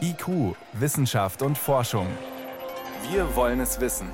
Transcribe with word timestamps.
IQ, 0.00 0.56
Wissenschaft 0.72 1.42
und 1.42 1.56
Forschung. 1.56 2.06
Wir 3.10 3.34
wollen 3.36 3.60
es 3.60 3.80
wissen. 3.80 4.08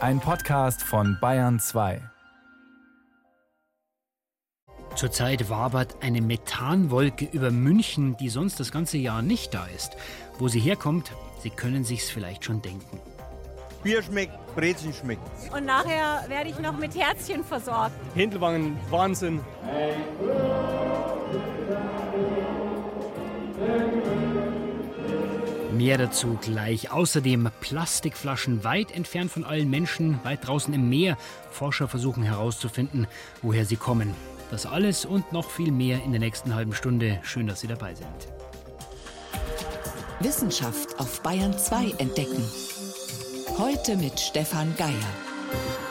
Ein 0.00 0.20
Podcast 0.20 0.82
von 0.82 1.18
Bayern 1.20 1.58
2. 1.58 2.00
Zurzeit 4.94 5.48
wabert 5.48 5.96
eine 6.02 6.20
Methanwolke 6.20 7.24
über 7.26 7.50
München, 7.50 8.16
die 8.16 8.28
sonst 8.28 8.58
das 8.58 8.72
ganze 8.72 8.98
Jahr 8.98 9.22
nicht 9.22 9.54
da 9.54 9.66
ist. 9.66 9.96
Wo 10.38 10.48
sie 10.48 10.60
herkommt, 10.60 11.12
Sie 11.40 11.50
können 11.50 11.84
sich's 11.84 12.10
vielleicht 12.10 12.44
schon 12.44 12.62
denken. 12.62 13.00
Bier 13.82 14.02
schmeckt, 14.02 14.32
Brezen 14.56 14.92
schmeckt. 14.92 15.22
Und 15.52 15.66
nachher 15.66 16.24
werde 16.28 16.50
ich 16.50 16.58
noch 16.58 16.76
mit 16.76 16.96
Herzchen 16.96 17.44
versorgt. 17.44 17.92
Händelwangen, 18.14 18.76
Wahnsinn. 18.90 19.40
Mehr 25.78 25.96
dazu 25.96 26.36
gleich. 26.42 26.90
Außerdem 26.90 27.50
Plastikflaschen 27.60 28.64
weit 28.64 28.90
entfernt 28.90 29.30
von 29.30 29.44
allen 29.44 29.70
Menschen, 29.70 30.18
weit 30.24 30.44
draußen 30.44 30.74
im 30.74 30.88
Meer. 30.88 31.16
Forscher 31.52 31.86
versuchen 31.86 32.24
herauszufinden, 32.24 33.06
woher 33.42 33.64
sie 33.64 33.76
kommen. 33.76 34.12
Das 34.50 34.66
alles 34.66 35.04
und 35.04 35.32
noch 35.32 35.48
viel 35.48 35.70
mehr 35.70 36.02
in 36.04 36.10
der 36.10 36.18
nächsten 36.18 36.56
halben 36.56 36.74
Stunde. 36.74 37.20
Schön, 37.22 37.46
dass 37.46 37.60
Sie 37.60 37.68
dabei 37.68 37.94
sind. 37.94 38.08
Wissenschaft 40.18 40.98
auf 40.98 41.22
Bayern 41.22 41.56
2 41.56 41.92
entdecken. 41.98 42.42
Heute 43.56 43.96
mit 43.96 44.18
Stefan 44.18 44.74
Geier. 44.76 45.87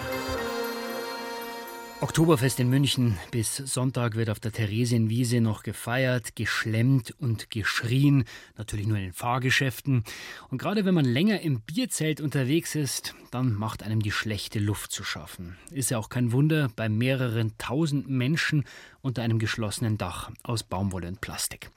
Oktoberfest 2.08 2.62
in 2.62 2.70
München. 2.70 3.18
Bis 3.32 3.58
Sonntag 3.58 4.16
wird 4.16 4.30
auf 4.30 4.40
der 4.40 4.54
Theresienwiese 4.54 5.42
noch 5.42 5.62
gefeiert, 5.62 6.38
geschlemmt 6.38 7.14
und 7.20 7.52
geschrien. 7.52 8.24
Natürlich 8.58 8.88
nur 8.88 8.96
in 8.96 9.04
den 9.04 9.14
Fahrgeschäften. 9.14 10.06
Und 10.48 10.58
gerade 10.58 10.86
wenn 10.86 10.94
man 10.94 11.04
länger 11.04 11.42
im 11.42 11.60
Bierzelt 11.60 12.22
unterwegs 12.22 12.76
ist, 12.76 13.14
dann 13.30 13.54
macht 13.54 13.84
einem 13.84 14.02
die 14.02 14.14
schlechte 14.14 14.60
Luft 14.60 14.94
zu 14.94 15.04
schaffen. 15.04 15.58
Ist 15.70 15.92
ja 15.92 15.98
auch 15.98 16.08
kein 16.08 16.32
Wunder 16.32 16.70
bei 16.78 16.88
mehreren 16.88 17.52
tausend 17.58 18.10
Menschen 18.10 18.64
unter 19.08 19.24
einem 19.24 19.40
geschlossenen 19.40 19.98
Dach 19.98 20.30
aus 20.44 20.64
Baumwolle 20.64 21.08
und 21.08 21.22
Plastik. 21.22 21.72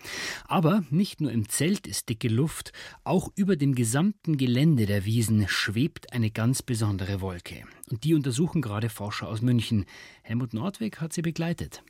Aber 0.47 0.83
nicht 0.91 1.21
nur 1.21 1.31
im 1.31 1.49
Zelt 1.49 1.87
ist 1.87 2.09
dicke 2.09 2.29
Luft, 2.29 2.73
auch 3.05 3.31
über 3.37 3.57
dem 3.57 3.75
gesamten 3.75 4.37
Gelände 4.37 4.85
der 4.85 5.05
Wiesen 5.05 5.47
schwebt 5.49 6.13
eine 6.13 6.31
ganz 6.31 6.63
besondere 6.63 7.21
Wolke. 7.21 7.63
Und 7.89 8.05
die 8.05 8.15
untersuchen 8.15 8.61
gerade 8.61 8.89
Forscher 8.89 9.29
aus 9.29 9.41
München. 9.41 9.87
Helmut 10.23 10.53
Nordweg 10.53 11.01
hat 11.01 11.13
sie 11.13 11.23
begleitet. 11.23 11.83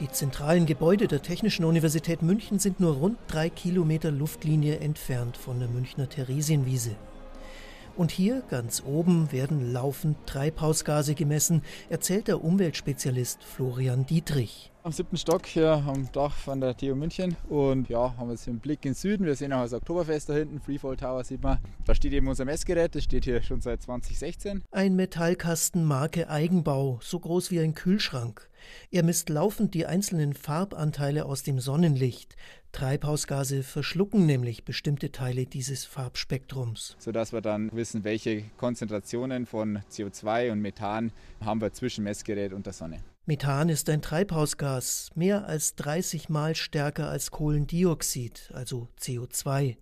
Die 0.00 0.10
zentralen 0.10 0.66
Gebäude 0.66 1.06
der 1.06 1.22
Technischen 1.22 1.64
Universität 1.64 2.20
München 2.20 2.58
sind 2.58 2.80
nur 2.80 2.94
rund 2.94 3.16
drei 3.28 3.48
Kilometer 3.48 4.10
Luftlinie 4.10 4.80
entfernt 4.80 5.36
von 5.36 5.60
der 5.60 5.68
Münchner 5.68 6.08
Theresienwiese. 6.08 6.96
Und 7.96 8.10
hier 8.10 8.42
ganz 8.50 8.82
oben 8.84 9.30
werden 9.30 9.72
laufend 9.72 10.16
Treibhausgase 10.26 11.14
gemessen, 11.14 11.62
erzählt 11.88 12.26
der 12.26 12.42
Umweltspezialist 12.42 13.44
Florian 13.44 14.04
Dietrich. 14.04 14.72
Am 14.82 14.90
siebten 14.90 15.16
Stock 15.16 15.46
hier 15.46 15.82
am 15.86 16.10
Dach 16.10 16.34
von 16.34 16.60
der 16.60 16.76
TU 16.76 16.96
München 16.96 17.36
und 17.48 17.88
ja, 17.88 18.14
haben 18.18 18.30
jetzt 18.30 18.48
einen 18.48 18.58
Blick 18.58 18.84
in 18.84 18.90
den 18.90 18.94
Süden. 18.96 19.24
Wir 19.24 19.36
sehen 19.36 19.52
auch 19.52 19.62
das 19.62 19.72
Oktoberfest 19.74 20.28
da 20.28 20.34
hinten, 20.34 20.60
Freefall 20.60 20.96
Tower 20.96 21.22
sieht 21.22 21.42
man. 21.42 21.58
Da 21.86 21.94
steht 21.94 22.12
eben 22.12 22.26
unser 22.26 22.44
Messgerät, 22.44 22.96
das 22.96 23.04
steht 23.04 23.24
hier 23.24 23.40
schon 23.42 23.60
seit 23.60 23.80
2016. 23.80 24.62
Ein 24.72 24.96
Metallkasten 24.96 25.84
Marke 25.84 26.28
Eigenbau, 26.28 26.98
so 27.00 27.20
groß 27.20 27.52
wie 27.52 27.60
ein 27.60 27.74
Kühlschrank. 27.74 28.50
Er 28.90 29.02
misst 29.02 29.28
laufend 29.28 29.74
die 29.74 29.86
einzelnen 29.86 30.34
Farbanteile 30.34 31.26
aus 31.26 31.42
dem 31.42 31.60
Sonnenlicht. 31.60 32.36
Treibhausgase 32.72 33.62
verschlucken 33.62 34.26
nämlich 34.26 34.64
bestimmte 34.64 35.12
Teile 35.12 35.46
dieses 35.46 35.84
Farbspektrums. 35.84 36.96
Sodass 36.98 37.32
wir 37.32 37.40
dann 37.40 37.70
wissen, 37.72 38.04
welche 38.04 38.42
Konzentrationen 38.56 39.46
von 39.46 39.78
CO2 39.90 40.50
und 40.50 40.60
Methan 40.60 41.12
haben 41.40 41.60
wir 41.60 41.72
zwischen 41.72 42.04
Messgerät 42.04 42.52
und 42.52 42.66
der 42.66 42.72
Sonne. 42.72 43.00
Methan 43.26 43.70
ist 43.70 43.88
ein 43.88 44.02
Treibhausgas, 44.02 45.08
mehr 45.14 45.46
als 45.46 45.76
30 45.76 46.28
Mal 46.28 46.54
stärker 46.54 47.08
als 47.08 47.30
Kohlendioxid, 47.30 48.50
also 48.52 48.88
CO2. 49.00 49.78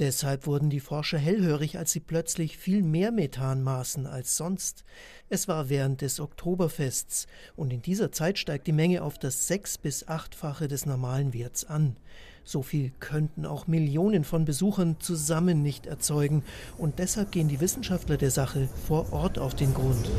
Deshalb 0.00 0.44
wurden 0.46 0.70
die 0.70 0.80
Forscher 0.80 1.18
hellhörig, 1.18 1.78
als 1.78 1.92
sie 1.92 2.00
plötzlich 2.00 2.58
viel 2.58 2.82
mehr 2.82 3.12
Methan 3.12 3.62
maßen 3.62 4.08
als 4.08 4.36
sonst. 4.36 4.82
Es 5.28 5.46
war 5.46 5.68
während 5.68 6.00
des 6.00 6.18
Oktoberfests 6.18 7.28
und 7.54 7.72
in 7.72 7.80
dieser 7.80 8.10
Zeit 8.10 8.40
steigt 8.40 8.66
die 8.66 8.72
Menge 8.72 9.04
auf 9.04 9.18
das 9.20 9.46
sechs- 9.46 9.78
bis 9.78 10.08
achtfache 10.08 10.66
des 10.66 10.84
normalen 10.84 11.32
Werts 11.32 11.64
an. 11.64 11.96
So 12.42 12.62
viel 12.62 12.90
könnten 12.98 13.46
auch 13.46 13.68
Millionen 13.68 14.24
von 14.24 14.44
Besuchern 14.44 14.98
zusammen 14.98 15.62
nicht 15.62 15.86
erzeugen 15.86 16.42
und 16.76 16.98
deshalb 16.98 17.30
gehen 17.30 17.46
die 17.46 17.60
Wissenschaftler 17.60 18.16
der 18.16 18.32
Sache 18.32 18.68
vor 18.88 19.12
Ort 19.12 19.38
auf 19.38 19.54
den 19.54 19.72
Grund. 19.74 20.10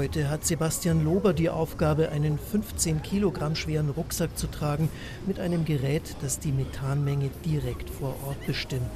Heute 0.00 0.30
hat 0.30 0.46
Sebastian 0.46 1.04
Lober 1.04 1.34
die 1.34 1.50
Aufgabe, 1.50 2.08
einen 2.08 2.38
15 2.38 3.02
Kilogramm 3.02 3.54
schweren 3.54 3.90
Rucksack 3.90 4.38
zu 4.38 4.46
tragen 4.46 4.88
mit 5.26 5.38
einem 5.38 5.66
Gerät, 5.66 6.16
das 6.22 6.38
die 6.38 6.52
Methanmenge 6.52 7.28
direkt 7.44 7.90
vor 7.90 8.14
Ort 8.26 8.46
bestimmt. 8.46 8.90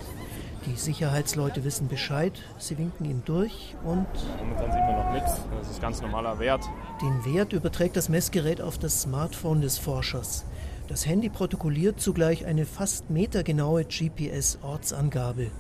Die 0.65 0.77
Sicherheitsleute 0.77 1.63
wissen 1.63 1.89
Bescheid, 1.89 2.33
sie 2.57 2.79
winken 2.79 3.05
ihm 3.05 3.21
durch 3.27 3.77
und. 3.85 4.07
Momentan 4.39 4.73
sieht 4.73 4.81
man 4.81 4.97
noch 4.97 5.13
nichts, 5.13 5.43
das 5.61 5.73
ist 5.73 5.83
ganz 5.83 6.01
normaler 6.01 6.39
Wert. 6.39 6.65
Den 7.03 7.35
Wert 7.35 7.53
überträgt 7.53 7.97
das 7.97 8.09
Messgerät 8.09 8.63
auf 8.63 8.79
das 8.79 9.03
Smartphone 9.03 9.61
des 9.61 9.77
Forschers. 9.77 10.47
Das 10.89 11.05
Handy 11.05 11.29
protokolliert 11.29 12.01
zugleich 12.01 12.47
eine 12.47 12.65
fast 12.65 13.11
metergenaue 13.11 13.85
GPS-Ortsangabe. 13.85 15.51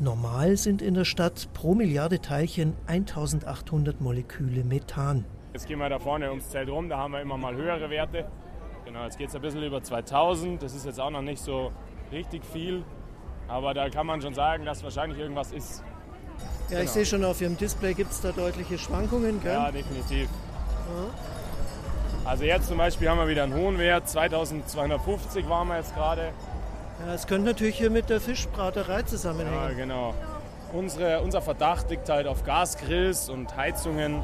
Normal 0.00 0.56
sind 0.56 0.82
in 0.82 0.94
der 0.94 1.04
Stadt 1.04 1.48
pro 1.54 1.74
Milliarde 1.74 2.20
Teilchen 2.20 2.74
1800 2.86 4.00
Moleküle 4.00 4.62
Methan. 4.64 5.24
Jetzt 5.52 5.66
gehen 5.66 5.78
wir 5.78 5.88
da 5.88 5.98
vorne 5.98 6.28
ums 6.30 6.50
Zelt 6.50 6.68
rum, 6.68 6.88
da 6.88 6.98
haben 6.98 7.12
wir 7.12 7.20
immer 7.22 7.38
mal 7.38 7.54
höhere 7.54 7.88
Werte. 7.88 8.26
Genau, 8.84 9.04
jetzt 9.04 9.16
geht 9.18 9.30
es 9.30 9.34
ein 9.34 9.40
bisschen 9.40 9.62
über 9.62 9.82
2000, 9.82 10.62
das 10.62 10.74
ist 10.74 10.84
jetzt 10.86 11.00
auch 11.00 11.10
noch 11.10 11.22
nicht 11.22 11.40
so 11.42 11.72
richtig 12.12 12.44
viel. 12.44 12.84
Aber 13.48 13.74
da 13.74 13.88
kann 13.88 14.06
man 14.06 14.20
schon 14.20 14.34
sagen, 14.34 14.64
dass 14.64 14.82
wahrscheinlich 14.82 15.18
irgendwas 15.18 15.52
ist. 15.52 15.82
Ja, 15.82 15.86
Genau. 16.68 16.82
ich 16.82 16.90
sehe 16.90 17.06
schon 17.06 17.24
auf 17.24 17.40
Ihrem 17.40 17.56
Display 17.56 17.94
gibt 17.94 18.10
es 18.10 18.20
da 18.20 18.32
deutliche 18.32 18.76
Schwankungen, 18.76 19.40
gell? 19.40 19.52
Ja, 19.52 19.70
definitiv. 19.70 20.28
Also 22.24 22.44
jetzt 22.44 22.68
zum 22.68 22.76
Beispiel 22.76 23.08
haben 23.08 23.18
wir 23.18 23.28
wieder 23.28 23.44
einen 23.44 23.54
hohen 23.54 23.78
Wert, 23.78 24.08
2250 24.08 25.48
waren 25.48 25.68
wir 25.68 25.76
jetzt 25.76 25.94
gerade. 25.94 26.32
Ja, 27.04 27.14
es 27.14 27.26
könnte 27.26 27.46
natürlich 27.48 27.76
hier 27.78 27.90
mit 27.90 28.08
der 28.08 28.20
Fischbraterei 28.20 29.00
Ja, 29.00 29.06
zusammenhängen. 29.06 29.76
genau. 29.76 30.14
Unsere, 30.72 31.20
unser 31.20 31.42
Verdacht 31.42 31.90
liegt 31.90 32.08
halt 32.08 32.26
auf 32.26 32.42
Gasgrills 32.44 33.28
und 33.28 33.54
Heizungen, 33.56 34.22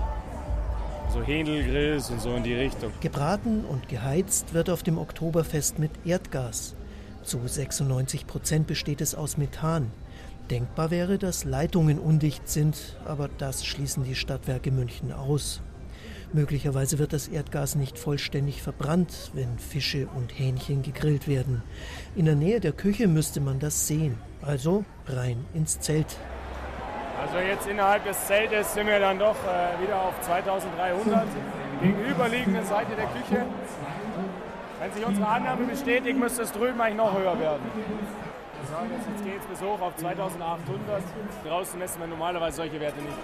so 1.12 1.22
Händelgrills 1.22 2.11
und 2.11 2.21
so 2.21 2.34
in 2.34 2.43
die 2.43 2.55
Richtung. 2.55 2.93
Gebraten 3.00 3.65
und 3.65 3.88
geheizt 3.88 4.55
wird 4.55 4.71
auf 4.71 4.82
dem 4.82 4.99
Oktoberfest 4.99 5.78
mit 5.78 5.91
Erdgas. 6.05 6.75
Zu 7.22 7.47
96 7.47 8.27
Prozent 8.27 8.66
besteht 8.66 9.00
es 9.00 9.15
aus 9.15 9.37
Methan. 9.37 9.93
Denkbar 10.50 10.91
wäre, 10.91 11.19
dass 11.19 11.44
Leitungen 11.44 11.99
undicht 12.00 12.49
sind, 12.49 12.77
aber 13.05 13.28
das 13.38 13.65
schließen 13.65 14.03
die 14.05 14.16
Stadtwerke 14.16 14.72
München 14.72 15.12
aus. 15.12 15.61
Möglicherweise 16.34 16.98
wird 16.98 17.12
das 17.12 17.28
Erdgas 17.28 17.75
nicht 17.75 17.98
vollständig 17.98 18.62
verbrannt, 18.62 19.31
wenn 19.34 19.59
Fische 19.59 20.09
und 20.15 20.31
Hähnchen 20.38 20.82
gegrillt 20.82 21.28
werden. 21.28 21.62
In 22.16 22.25
der 22.25 22.37
Nähe 22.37 22.59
der 22.59 22.72
Küche 22.72 23.06
müsste 23.06 23.41
man 23.41 23.59
das 23.59 23.87
sehen. 23.87 24.16
Also 24.41 24.84
rein 25.06 25.44
ins 25.53 25.78
Zelt. 25.81 26.16
Also 27.20 27.37
jetzt 27.38 27.69
innerhalb 27.69 28.04
des 28.04 28.26
Zeltes 28.26 28.72
sind 28.72 28.87
wir 28.87 28.98
dann 28.98 29.19
doch 29.19 29.37
äh, 29.44 29.82
wieder 29.82 30.00
auf 30.00 30.19
2300 30.22 31.26
gegenüberliegenden 31.82 32.64
Seite 32.64 32.97
der 32.97 33.06
Küche. 33.06 33.44
Wenn 34.81 34.93
sich 34.93 35.04
unsere 35.04 35.28
Annahme 35.28 35.67
bestätigt, 35.67 36.19
müsste 36.19 36.43
es 36.43 36.52
drüben 36.52 36.81
eigentlich 36.81 36.96
noch 36.96 37.17
höher 37.17 37.38
werden. 37.38 37.62
Jetzt 38.81 39.25
geht 39.25 39.38
es 39.38 39.46
bis 39.46 39.61
hoch 39.61 39.81
auf 39.81 39.94
2800. 39.96 41.02
Draußen 41.46 41.78
messen 41.78 42.00
wir 42.00 42.06
normalerweise 42.06 42.56
solche 42.56 42.81
Werte 42.81 43.00
nicht. 43.00 43.19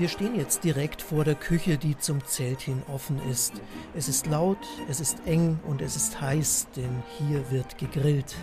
Wir 0.00 0.08
stehen 0.08 0.34
jetzt 0.34 0.64
direkt 0.64 1.02
vor 1.02 1.24
der 1.24 1.34
Küche, 1.34 1.76
die 1.76 1.94
zum 1.98 2.24
Zelt 2.24 2.62
hin 2.62 2.82
offen 2.90 3.20
ist. 3.30 3.52
Es 3.94 4.08
ist 4.08 4.26
laut, 4.26 4.56
es 4.88 4.98
ist 4.98 5.18
eng 5.26 5.60
und 5.66 5.82
es 5.82 5.94
ist 5.94 6.22
heiß, 6.22 6.68
denn 6.74 7.02
hier 7.18 7.50
wird 7.50 7.76
gegrillt. 7.76 8.34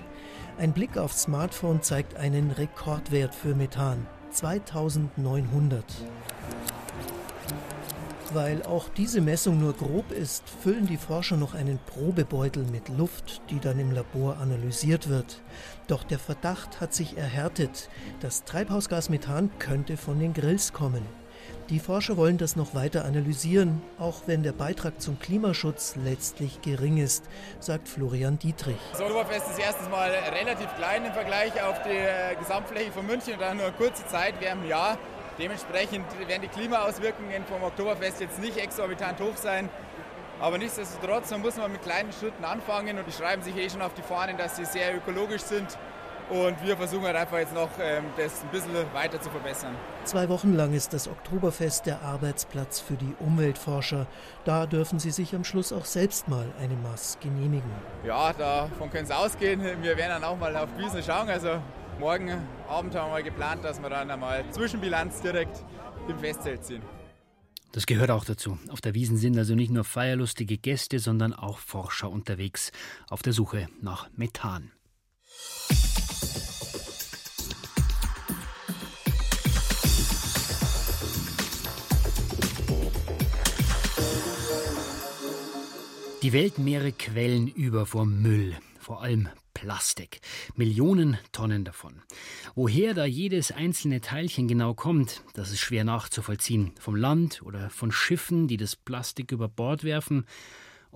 Ein 0.60 0.72
Blick 0.72 1.00
aufs 1.00 1.24
Smartphone 1.24 1.82
zeigt 1.82 2.16
einen 2.16 2.52
Rekordwert 2.52 3.34
für 3.34 3.56
Methan. 3.56 4.06
2900. 4.30 5.84
Weil 8.34 8.62
auch 8.62 8.88
diese 8.90 9.22
Messung 9.22 9.60
nur 9.60 9.74
grob 9.74 10.12
ist, 10.12 10.48
füllen 10.48 10.86
die 10.86 10.98
Forscher 10.98 11.38
noch 11.38 11.56
einen 11.56 11.80
Probebeutel 11.88 12.66
mit 12.66 12.88
Luft, 12.90 13.42
die 13.50 13.60
dann 13.60 13.80
im 13.80 13.90
Labor 13.90 14.38
analysiert 14.38 15.10
wird. 15.10 15.42
Doch 15.88 16.04
der 16.04 16.20
Verdacht 16.20 16.82
hat 16.82 16.94
sich 16.94 17.18
erhärtet. 17.18 17.90
Das 18.20 18.44
Treibhausgas 18.44 19.10
Methan 19.10 19.50
könnte 19.58 19.98
von 19.98 20.20
den 20.20 20.34
Grills 20.34 20.72
kommen. 20.72 21.02
Die 21.70 21.80
Forscher 21.80 22.16
wollen 22.16 22.38
das 22.38 22.56
noch 22.56 22.74
weiter 22.76 23.04
analysieren, 23.04 23.82
auch 24.00 24.22
wenn 24.26 24.42
der 24.42 24.54
Beitrag 24.54 25.02
zum 25.02 25.20
Klimaschutz 25.20 25.98
letztlich 26.02 26.62
gering 26.62 26.98
ist, 26.98 27.26
sagt 27.60 27.90
Florian 27.90 28.40
Dietrich. 28.40 28.78
Das 28.94 29.02
Oktoberfest 29.02 29.50
ist 29.50 29.60
erstens 29.60 29.90
mal 29.90 30.10
relativ 30.10 30.74
klein 30.78 31.04
im 31.04 31.12
Vergleich 31.12 31.52
auf 31.62 31.82
die 31.84 31.90
äh, 31.90 32.36
Gesamtfläche 32.40 32.94
von 32.94 33.06
München 33.06 33.34
und 33.34 33.42
dann 33.42 33.58
nur 33.58 33.72
kurze 33.72 34.08
Zeit 34.08 34.36
während 34.40 34.64
im 34.64 34.70
Jahr. 34.70 34.98
Dementsprechend 35.38 36.06
werden 36.26 36.44
die 36.44 36.48
Klimaauswirkungen 36.48 37.44
vom 37.44 37.62
Oktoberfest 37.62 38.22
jetzt 38.22 38.40
nicht 38.40 38.56
exorbitant 38.56 39.20
hoch 39.20 39.36
sein. 39.36 39.70
Aber 40.40 40.58
nichtsdestotrotz, 40.58 41.32
man 41.32 41.42
muss 41.42 41.58
man 41.58 41.70
mit 41.70 41.82
kleinen 41.82 42.14
Schritten 42.14 42.46
anfangen 42.46 42.98
und 42.98 43.06
die 43.06 43.12
schreiben 43.12 43.42
sich 43.42 43.58
eh 43.58 43.70
schon 43.70 43.82
auf 43.82 43.94
die 43.94 44.04
Fahnen, 44.04 44.38
dass 44.38 44.56
sie 44.56 44.64
sehr 44.64 44.96
ökologisch 44.96 45.42
sind. 45.42 45.78
Und 46.30 46.62
wir 46.62 46.76
versuchen 46.76 47.04
halt 47.04 47.16
einfach 47.16 47.38
jetzt 47.38 47.54
noch, 47.54 47.70
ähm, 47.82 48.04
das 48.18 48.44
ein 48.44 48.50
bisschen 48.50 48.74
weiter 48.94 49.22
zu 49.22 49.30
verbessern. 49.30 49.74
Zwei 50.04 50.28
Wochen 50.28 50.54
lang 50.54 50.74
ist 50.74 50.92
das 50.92 51.08
Oktoberfest 51.08 51.86
der 51.86 52.02
Arbeitsplatz 52.02 52.82
für 52.82 52.96
die 52.96 53.16
Umweltforscher. 53.20 54.08
Da 54.44 54.66
dürfen 54.66 55.00
sie 55.00 55.12
sich 55.12 55.34
am 55.36 55.46
Schluss 55.46 55.72
auch 55.72 55.86
selbst 55.86 56.28
mal 56.28 56.46
eine 56.60 56.76
Maß 56.76 57.20
genehmigen. 57.22 57.72
Ja, 58.06 58.34
davon 58.34 58.90
können 58.90 59.06
Sie 59.06 59.16
ausgehen. 59.16 59.62
Wir 59.62 59.96
werden 59.96 60.22
dann 60.22 60.24
auch 60.26 60.38
mal 60.38 60.56
auf 60.58 60.70
Wiesen 60.78 61.02
schauen. 61.02 61.30
Also 61.30 61.62
morgen 61.98 62.30
Abend 62.68 62.94
haben 62.94 63.08
wir 63.08 63.12
mal 63.12 63.24
geplant, 63.24 63.64
dass 63.64 63.82
wir 63.82 63.90
dann 63.90 64.12
einmal 64.12 64.44
Zwischenbilanz 64.52 65.22
direkt 65.22 65.64
im 66.10 66.20
Festzelt 66.20 66.66
ziehen. 66.66 66.82
Das 67.72 67.86
gehört 67.86 68.12
auch 68.12 68.26
dazu. 68.26 68.58
Auf 68.70 68.82
der 68.82 68.96
Wiesen 68.96 69.18
sind 69.18 69.38
also 69.38 69.56
nicht 69.56 69.72
nur 69.72 69.84
feierlustige 69.84 70.58
Gäste, 70.58 71.00
sondern 71.00 71.34
auch 71.34 71.60
Forscher 71.60 72.10
unterwegs 72.10 72.72
auf 73.10 73.22
der 73.22 73.34
Suche 73.34 73.68
nach 73.82 74.10
Methan. 74.16 74.72
Die 86.28 86.34
Weltmeere 86.34 86.92
quellen 86.92 87.48
über 87.48 87.86
vor 87.86 88.06
Müll, 88.06 88.58
vor 88.80 89.02
allem 89.02 89.30
Plastik. 89.54 90.20
Millionen 90.56 91.18
Tonnen 91.32 91.64
davon. 91.64 92.02
Woher 92.54 92.94
da 92.94 93.06
jedes 93.06 93.54
einzelne 93.54 94.02
Teilchen 94.02 94.50
genau 94.50 94.74
kommt, 94.74 95.24
das 95.36 95.52
ist 95.52 95.62
schwer 95.62 95.86
nachzuvollziehen. 95.86 96.74
Vom 96.82 96.98
Land 96.98 97.42
oder 97.44 97.70
von 97.70 97.94
Schiffen, 97.94 98.50
die 98.50 98.58
das 98.58 98.76
Plastik 98.76 99.32
über 99.32 99.48
Bord 99.48 99.86
werfen. 99.86 100.26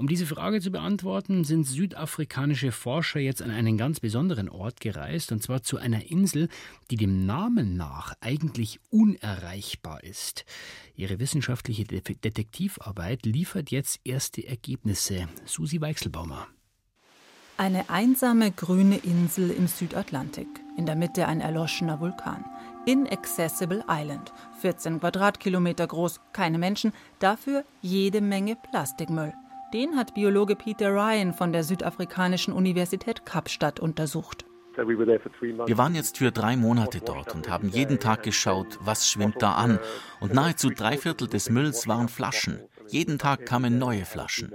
Um 0.01 0.07
diese 0.07 0.25
Frage 0.25 0.61
zu 0.61 0.71
beantworten, 0.71 1.43
sind 1.43 1.67
südafrikanische 1.67 2.71
Forscher 2.71 3.19
jetzt 3.19 3.43
an 3.43 3.51
einen 3.51 3.77
ganz 3.77 3.99
besonderen 3.99 4.49
Ort 4.49 4.81
gereist, 4.81 5.31
und 5.31 5.43
zwar 5.43 5.61
zu 5.61 5.77
einer 5.77 6.09
Insel, 6.09 6.49
die 6.89 6.95
dem 6.95 7.27
Namen 7.27 7.77
nach 7.77 8.15
eigentlich 8.19 8.79
unerreichbar 8.89 10.03
ist. 10.03 10.43
Ihre 10.95 11.19
wissenschaftliche 11.19 11.83
Detektivarbeit 11.83 13.27
liefert 13.27 13.69
jetzt 13.69 13.99
erste 14.03 14.47
Ergebnisse. 14.47 15.27
Susi 15.45 15.79
Weichselbaumer. 15.81 16.47
Eine 17.57 17.91
einsame 17.91 18.49
grüne 18.49 18.97
Insel 18.97 19.51
im 19.51 19.67
Südatlantik, 19.67 20.47
in 20.79 20.87
der 20.87 20.95
Mitte 20.95 21.27
ein 21.27 21.41
erloschener 21.41 21.99
Vulkan. 21.99 22.43
Inaccessible 22.87 23.85
Island, 23.87 24.33
14 24.61 24.99
Quadratkilometer 24.99 25.85
groß, 25.85 26.21
keine 26.33 26.57
Menschen, 26.57 26.91
dafür 27.19 27.63
jede 27.83 28.21
Menge 28.21 28.55
Plastikmüll. 28.55 29.33
Den 29.73 29.95
hat 29.95 30.13
Biologe 30.15 30.57
Peter 30.57 30.93
Ryan 30.93 31.33
von 31.33 31.53
der 31.53 31.63
südafrikanischen 31.63 32.53
Universität 32.53 33.25
Kapstadt 33.25 33.79
untersucht. 33.79 34.45
Wir 34.75 35.77
waren 35.77 35.95
jetzt 35.95 36.17
für 36.17 36.31
drei 36.31 36.57
Monate 36.57 36.99
dort 36.99 37.33
und 37.33 37.49
haben 37.49 37.69
jeden 37.69 37.99
Tag 37.99 38.23
geschaut, 38.23 38.79
was 38.81 39.09
schwimmt 39.09 39.41
da 39.41 39.53
an. 39.53 39.79
Und 40.19 40.33
nahezu 40.33 40.69
drei 40.69 40.97
Viertel 40.97 41.27
des 41.27 41.49
Mülls 41.49 41.87
waren 41.87 42.09
Flaschen. 42.09 42.59
Jeden 42.87 43.17
Tag 43.17 43.45
kamen 43.45 43.77
neue 43.77 44.03
Flaschen. 44.03 44.51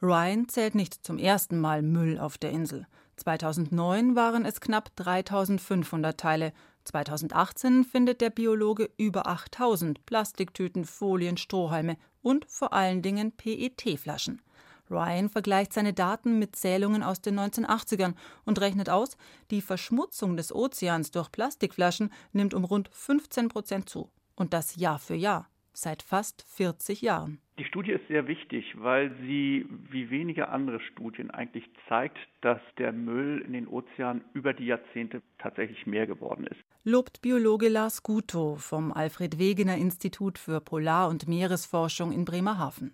Ryan 0.00 0.48
zählt 0.48 0.76
nicht 0.76 0.94
zum 1.04 1.18
ersten 1.18 1.58
Mal 1.58 1.82
Müll 1.82 2.18
auf 2.20 2.38
der 2.38 2.50
Insel. 2.50 2.86
2009 3.16 4.14
waren 4.14 4.44
es 4.44 4.60
knapp 4.60 4.94
3500 4.96 6.18
Teile. 6.18 6.52
2018 6.84 7.84
findet 7.84 8.20
der 8.20 8.30
Biologe 8.30 8.90
über 8.98 9.26
8000 9.26 10.06
Plastiktüten, 10.06 10.84
Folien, 10.84 11.36
Strohhalme 11.36 11.96
und 12.26 12.44
vor 12.48 12.72
allen 12.72 13.02
Dingen 13.02 13.30
PET-Flaschen. 13.30 14.42
Ryan 14.90 15.28
vergleicht 15.28 15.72
seine 15.72 15.92
Daten 15.92 16.40
mit 16.40 16.56
Zählungen 16.56 17.04
aus 17.04 17.20
den 17.20 17.38
1980ern 17.38 18.14
und 18.44 18.60
rechnet 18.60 18.90
aus, 18.90 19.16
die 19.52 19.60
Verschmutzung 19.60 20.36
des 20.36 20.52
Ozeans 20.52 21.12
durch 21.12 21.30
Plastikflaschen 21.30 22.12
nimmt 22.32 22.52
um 22.52 22.64
rund 22.64 22.88
15 22.92 23.46
Prozent 23.48 23.88
zu. 23.88 24.10
Und 24.34 24.54
das 24.54 24.74
Jahr 24.74 24.98
für 24.98 25.14
Jahr, 25.14 25.48
seit 25.72 26.02
fast 26.02 26.42
40 26.48 27.00
Jahren. 27.00 27.40
Die 27.58 27.64
Studie 27.64 27.92
ist 27.92 28.06
sehr 28.08 28.26
wichtig, 28.26 28.74
weil 28.76 29.10
sie 29.22 29.66
wie 29.90 30.10
wenige 30.10 30.48
andere 30.48 30.78
Studien 30.80 31.30
eigentlich 31.30 31.64
zeigt, 31.88 32.18
dass 32.42 32.60
der 32.76 32.92
Müll 32.92 33.42
in 33.46 33.54
den 33.54 33.66
Ozeanen 33.66 34.22
über 34.34 34.52
die 34.52 34.66
Jahrzehnte 34.66 35.22
tatsächlich 35.38 35.86
mehr 35.86 36.06
geworden 36.06 36.46
ist. 36.46 36.60
Lobt 36.84 37.22
Biologe 37.22 37.68
Lars 37.68 38.02
Gutow 38.02 38.58
vom 38.58 38.92
Alfred 38.92 39.38
Wegener 39.38 39.76
Institut 39.76 40.38
für 40.38 40.60
Polar- 40.60 41.08
und 41.08 41.28
Meeresforschung 41.28 42.12
in 42.12 42.26
Bremerhaven. 42.26 42.92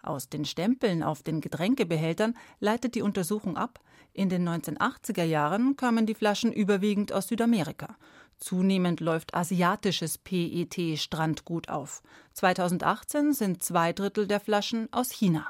Aus 0.00 0.28
den 0.28 0.44
Stempeln 0.44 1.02
auf 1.02 1.24
den 1.24 1.40
Getränkebehältern 1.40 2.34
leitet 2.60 2.94
die 2.94 3.02
Untersuchung 3.02 3.56
ab, 3.56 3.80
in 4.16 4.28
den 4.28 4.48
1980er 4.48 5.24
Jahren 5.24 5.76
kamen 5.76 6.06
die 6.06 6.14
Flaschen 6.14 6.52
überwiegend 6.52 7.12
aus 7.12 7.26
Südamerika. 7.26 7.96
Zunehmend 8.38 9.00
läuft 9.00 9.34
asiatisches 9.34 10.18
PET-Strandgut 10.18 11.68
auf. 11.68 12.02
2018 12.34 13.32
sind 13.32 13.62
zwei 13.62 13.92
Drittel 13.92 14.26
der 14.26 14.40
Flaschen 14.40 14.92
aus 14.92 15.10
China. 15.10 15.48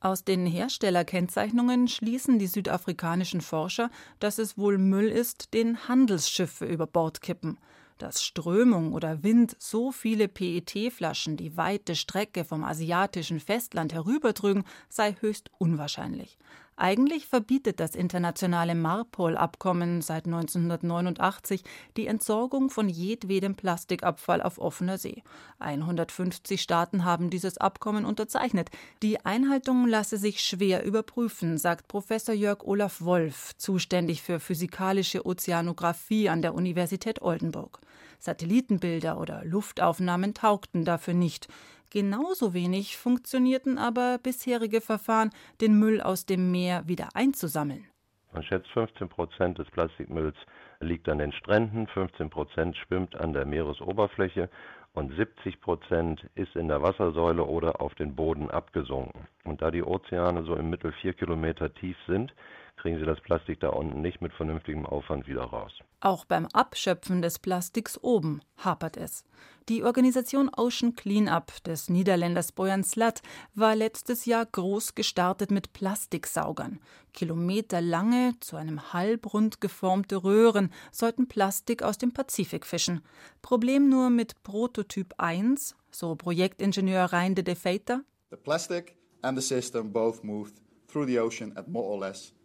Aus 0.00 0.24
den 0.24 0.46
Herstellerkennzeichnungen 0.46 1.88
schließen 1.88 2.38
die 2.38 2.46
südafrikanischen 2.46 3.40
Forscher, 3.40 3.90
dass 4.20 4.38
es 4.38 4.58
wohl 4.58 4.78
Müll 4.78 5.08
ist, 5.08 5.54
den 5.54 5.88
Handelsschiffe 5.88 6.66
über 6.66 6.86
Bord 6.86 7.22
kippen. 7.22 7.58
Dass 7.98 8.22
Strömung 8.22 8.92
oder 8.92 9.22
Wind 9.22 9.56
so 9.58 9.90
viele 9.90 10.28
PET-Flaschen 10.28 11.38
die 11.38 11.56
weite 11.56 11.96
Strecke 11.96 12.44
vom 12.44 12.62
asiatischen 12.62 13.40
Festland 13.40 13.94
herübertrügen, 13.94 14.64
sei 14.90 15.16
höchst 15.20 15.50
unwahrscheinlich. 15.58 16.36
Eigentlich 16.78 17.26
verbietet 17.26 17.80
das 17.80 17.94
internationale 17.94 18.74
Marpol-Abkommen 18.74 20.02
seit 20.02 20.26
1989 20.26 21.62
die 21.96 22.06
Entsorgung 22.06 22.68
von 22.68 22.90
jedwedem 22.90 23.54
Plastikabfall 23.54 24.42
auf 24.42 24.58
offener 24.58 24.98
See. 24.98 25.22
150 25.58 26.60
Staaten 26.60 27.06
haben 27.06 27.30
dieses 27.30 27.56
Abkommen 27.56 28.04
unterzeichnet. 28.04 28.70
Die 29.02 29.24
Einhaltung 29.24 29.86
lasse 29.86 30.18
sich 30.18 30.42
schwer 30.42 30.84
überprüfen, 30.84 31.56
sagt 31.56 31.88
Professor 31.88 32.34
Jörg 32.34 32.62
Olaf 32.64 33.00
Wolf, 33.00 33.56
zuständig 33.56 34.20
für 34.20 34.38
physikalische 34.38 35.24
Ozeanographie 35.24 36.28
an 36.28 36.42
der 36.42 36.54
Universität 36.54 37.22
Oldenburg. 37.22 37.80
Satellitenbilder 38.18 39.18
oder 39.18 39.44
Luftaufnahmen 39.44 40.34
taugten 40.34 40.84
dafür 40.84 41.14
nicht. 41.14 41.48
Genauso 41.90 42.54
wenig 42.54 42.96
funktionierten 42.96 43.78
aber 43.78 44.18
bisherige 44.22 44.80
Verfahren, 44.80 45.30
den 45.60 45.78
Müll 45.78 46.00
aus 46.00 46.26
dem 46.26 46.50
Meer 46.50 46.86
wieder 46.86 47.08
einzusammeln. 47.14 47.86
Man 48.32 48.42
schätzt 48.42 48.68
15 48.72 49.08
Prozent 49.08 49.58
des 49.58 49.70
Plastikmülls 49.70 50.36
liegt 50.80 51.08
an 51.08 51.18
den 51.18 51.32
Stränden, 51.32 51.86
15 51.86 52.28
Prozent 52.28 52.76
schwimmt 52.76 53.16
an 53.16 53.32
der 53.32 53.46
Meeresoberfläche 53.46 54.50
und 54.92 55.14
70 55.14 55.60
Prozent 55.60 56.26
ist 56.34 56.56
in 56.56 56.68
der 56.68 56.82
Wassersäule 56.82 57.44
oder 57.44 57.80
auf 57.80 57.94
den 57.94 58.14
Boden 58.14 58.50
abgesunken. 58.50 59.26
Und 59.44 59.62
da 59.62 59.70
die 59.70 59.82
Ozeane 59.82 60.44
so 60.44 60.54
im 60.54 60.70
Mittel 60.70 60.92
vier 61.00 61.12
Kilometer 61.12 61.72
tief 61.74 61.96
sind, 62.06 62.34
kriegen 62.76 62.98
sie 62.98 63.04
das 63.04 63.20
Plastik 63.20 63.60
da 63.60 63.70
unten 63.70 64.00
nicht 64.00 64.20
mit 64.20 64.32
vernünftigem 64.32 64.86
Aufwand 64.86 65.26
wieder 65.26 65.44
raus. 65.44 65.72
Auch 66.00 66.24
beim 66.24 66.46
Abschöpfen 66.52 67.22
des 67.22 67.38
Plastiks 67.38 67.98
oben 68.02 68.40
hapert 68.58 68.96
es. 68.96 69.24
Die 69.68 69.82
Organisation 69.82 70.48
Ocean 70.56 70.94
Cleanup 70.94 71.64
des 71.64 71.88
Niederländers 71.88 72.52
Bojan 72.52 72.84
Slat 72.84 73.22
war 73.54 73.74
letztes 73.74 74.24
Jahr 74.24 74.46
groß 74.46 74.94
gestartet 74.94 75.50
mit 75.50 75.72
Plastiksaugern. 75.72 76.78
Kilometerlange, 77.12 78.34
zu 78.40 78.56
einem 78.56 78.92
halbrund 78.92 79.60
geformte 79.60 80.22
Röhren 80.22 80.72
sollten 80.92 81.26
Plastik 81.26 81.82
aus 81.82 81.98
dem 81.98 82.12
Pazifik 82.12 82.66
fischen. 82.66 83.02
Problem 83.42 83.88
nur 83.88 84.10
mit 84.10 84.42
Prototyp 84.44 85.14
1, 85.18 85.74
so 85.90 86.14
Projektingenieur 86.14 87.06
Reinde 87.06 87.42
de 87.42 87.56
Feita. 87.56 88.02
The 88.30 88.36
plastic 88.36 88.96
and 89.22 89.36
the 89.36 89.42
system 89.42 89.92
both 89.92 90.22
moved 90.22 90.54
through 90.86 91.06
the 91.06 91.18
ocean 91.18 91.56
at 91.56 91.66
more 91.66 91.84
or 91.84 91.98
less 91.98 92.35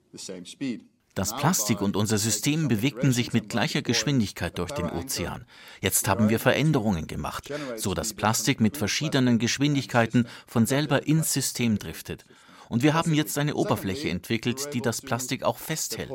das 1.13 1.35
Plastik 1.35 1.81
und 1.81 1.97
unser 1.97 2.17
System 2.17 2.69
bewegten 2.69 3.11
sich 3.11 3.33
mit 3.33 3.49
gleicher 3.49 3.81
Geschwindigkeit 3.81 4.57
durch 4.57 4.71
den 4.71 4.89
Ozean. 4.89 5.45
Jetzt 5.81 6.07
haben 6.07 6.29
wir 6.29 6.39
Veränderungen 6.39 7.07
gemacht, 7.07 7.51
so 7.75 7.93
dass 7.93 8.13
Plastik 8.13 8.61
mit 8.61 8.77
verschiedenen 8.77 9.37
Geschwindigkeiten 9.37 10.27
von 10.47 10.65
selber 10.65 11.05
ins 11.05 11.33
System 11.33 11.77
driftet. 11.77 12.25
Und 12.69 12.83
wir 12.83 12.93
haben 12.93 13.13
jetzt 13.13 13.37
eine 13.37 13.55
Oberfläche 13.55 14.09
entwickelt, 14.09 14.73
die 14.73 14.79
das 14.79 15.01
Plastik 15.01 15.43
auch 15.43 15.57
festhält. 15.57 16.09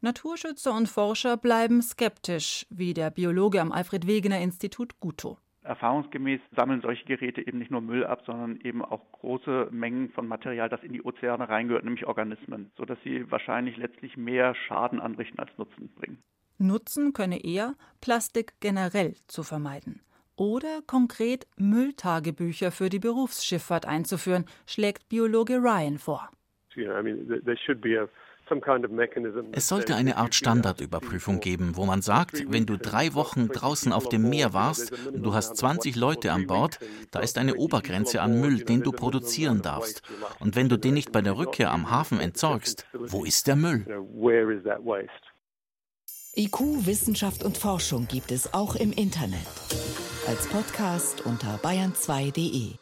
Naturschützer 0.00 0.74
und 0.74 0.88
Forscher 0.88 1.36
bleiben 1.36 1.80
skeptisch, 1.80 2.66
wie 2.70 2.92
der 2.92 3.10
Biologe 3.10 3.60
am 3.60 3.70
Alfred 3.70 4.08
Wegener 4.08 4.40
Institut 4.40 4.98
Guto. 4.98 5.38
Erfahrungsgemäß 5.66 6.40
sammeln 6.54 6.80
solche 6.80 7.04
Geräte 7.04 7.46
eben 7.46 7.58
nicht 7.58 7.70
nur 7.70 7.80
Müll 7.80 8.04
ab, 8.04 8.22
sondern 8.26 8.60
eben 8.62 8.84
auch 8.84 9.12
große 9.12 9.68
Mengen 9.70 10.10
von 10.10 10.26
Material, 10.26 10.68
das 10.68 10.82
in 10.82 10.92
die 10.92 11.02
Ozeane 11.02 11.48
reingehört, 11.48 11.84
nämlich 11.84 12.06
Organismen, 12.06 12.70
sodass 12.76 12.98
sie 13.04 13.30
wahrscheinlich 13.30 13.76
letztlich 13.76 14.16
mehr 14.16 14.54
Schaden 14.54 15.00
anrichten 15.00 15.38
als 15.38 15.50
Nutzen 15.58 15.88
bringen. 15.94 16.22
Nutzen 16.58 17.12
könne 17.12 17.44
eher, 17.44 17.74
Plastik 18.00 18.54
generell 18.60 19.14
zu 19.26 19.42
vermeiden. 19.42 20.00
Oder 20.36 20.80
konkret 20.86 21.46
Mülltagebücher 21.56 22.70
für 22.70 22.88
die 22.88 22.98
Berufsschifffahrt 22.98 23.86
einzuführen, 23.86 24.44
schlägt 24.66 25.08
Biologe 25.08 25.56
Ryan 25.56 25.98
vor. 25.98 26.30
Es 29.52 29.68
sollte 29.68 29.96
eine 29.96 30.16
Art 30.16 30.34
Standardüberprüfung 30.34 31.40
geben, 31.40 31.76
wo 31.76 31.84
man 31.84 32.00
sagt, 32.00 32.44
wenn 32.48 32.64
du 32.64 32.78
drei 32.78 33.14
Wochen 33.14 33.48
draußen 33.48 33.92
auf 33.92 34.08
dem 34.08 34.28
Meer 34.28 34.52
warst 34.52 34.92
und 35.08 35.22
du 35.22 35.34
hast 35.34 35.56
20 35.56 35.96
Leute 35.96 36.32
an 36.32 36.46
Bord, 36.46 36.78
da 37.10 37.20
ist 37.20 37.38
eine 37.38 37.56
Obergrenze 37.56 38.22
an 38.22 38.40
Müll, 38.40 38.64
den 38.64 38.82
du 38.82 38.92
produzieren 38.92 39.62
darfst. 39.62 40.02
Und 40.38 40.54
wenn 40.54 40.68
du 40.68 40.76
den 40.76 40.94
nicht 40.94 41.10
bei 41.10 41.22
der 41.22 41.36
Rückkehr 41.36 41.72
am 41.72 41.90
Hafen 41.90 42.20
entsorgst, 42.20 42.86
wo 42.92 43.24
ist 43.24 43.48
der 43.48 43.56
Müll? 43.56 43.84
IQ, 46.36 46.86
Wissenschaft 46.86 47.42
und 47.42 47.56
Forschung 47.56 48.06
gibt 48.08 48.30
es 48.30 48.54
auch 48.54 48.76
im 48.76 48.92
Internet. 48.92 49.46
Als 50.28 50.46
Podcast 50.46 51.24
unter 51.24 51.56
bayern2.de. 51.56 52.74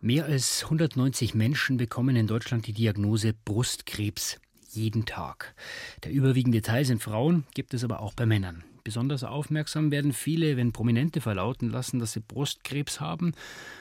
Mehr 0.00 0.26
als 0.26 0.64
190 0.64 1.34
Menschen 1.34 1.78
bekommen 1.78 2.16
in 2.16 2.26
Deutschland 2.26 2.66
die 2.66 2.72
Diagnose 2.72 3.32
Brustkrebs 3.32 4.38
jeden 4.76 5.06
Tag. 5.06 5.54
Der 6.04 6.12
überwiegende 6.12 6.62
Teil 6.62 6.84
sind 6.84 7.02
Frauen, 7.02 7.44
gibt 7.54 7.74
es 7.74 7.82
aber 7.82 8.00
auch 8.00 8.14
bei 8.14 8.26
Männern. 8.26 8.64
Besonders 8.86 9.24
aufmerksam 9.24 9.90
werden 9.90 10.12
viele, 10.12 10.56
wenn 10.56 10.70
Prominente 10.70 11.20
verlauten 11.20 11.70
lassen, 11.70 11.98
dass 11.98 12.12
sie 12.12 12.20
Brustkrebs 12.20 13.00
haben. 13.00 13.32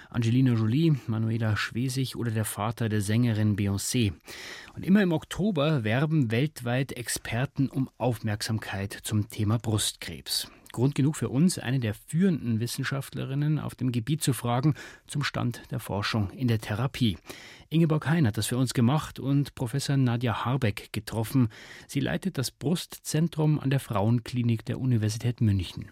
Angelina 0.09 0.53
Jolie, 0.53 0.95
Manuela 1.05 1.55
Schwesig 1.57 2.15
oder 2.15 2.31
der 2.31 2.43
Vater 2.43 2.89
der 2.89 3.01
Sängerin 3.01 3.55
Beyoncé. 3.55 4.13
Und 4.75 4.83
immer 4.83 5.03
im 5.03 5.11
Oktober 5.11 5.83
werben 5.83 6.31
weltweit 6.31 6.91
Experten 6.93 7.69
um 7.69 7.87
Aufmerksamkeit 7.99 8.93
zum 9.03 9.29
Thema 9.29 9.59
Brustkrebs. 9.59 10.49
Grund 10.75 10.93
genug 10.93 11.15
für 11.15 11.29
uns, 11.29 11.57
eine 11.57 11.79
der 11.79 11.93
führenden 11.93 12.59
Wissenschaftlerinnen 12.59 13.59
auf 13.59 13.75
dem 13.75 13.93
Gebiet 13.93 14.21
zu 14.21 14.33
fragen 14.33 14.73
zum 15.07 15.23
Stand 15.23 15.61
der 15.71 15.79
Forschung 15.79 16.31
in 16.31 16.49
der 16.49 16.59
Therapie. 16.59 17.17
Ingeborg 17.69 18.05
Hein 18.07 18.27
hat 18.27 18.37
das 18.37 18.47
für 18.47 18.57
uns 18.57 18.73
gemacht 18.73 19.17
und 19.17 19.55
Professor 19.55 19.95
Nadja 19.95 20.43
Harbeck 20.43 20.91
getroffen. 20.91 21.47
Sie 21.87 22.01
leitet 22.01 22.37
das 22.37 22.51
Brustzentrum 22.51 23.57
an 23.57 23.69
der 23.69 23.79
Frauenklinik 23.79 24.65
der 24.65 24.81
Universität 24.81 25.39
München. 25.39 25.89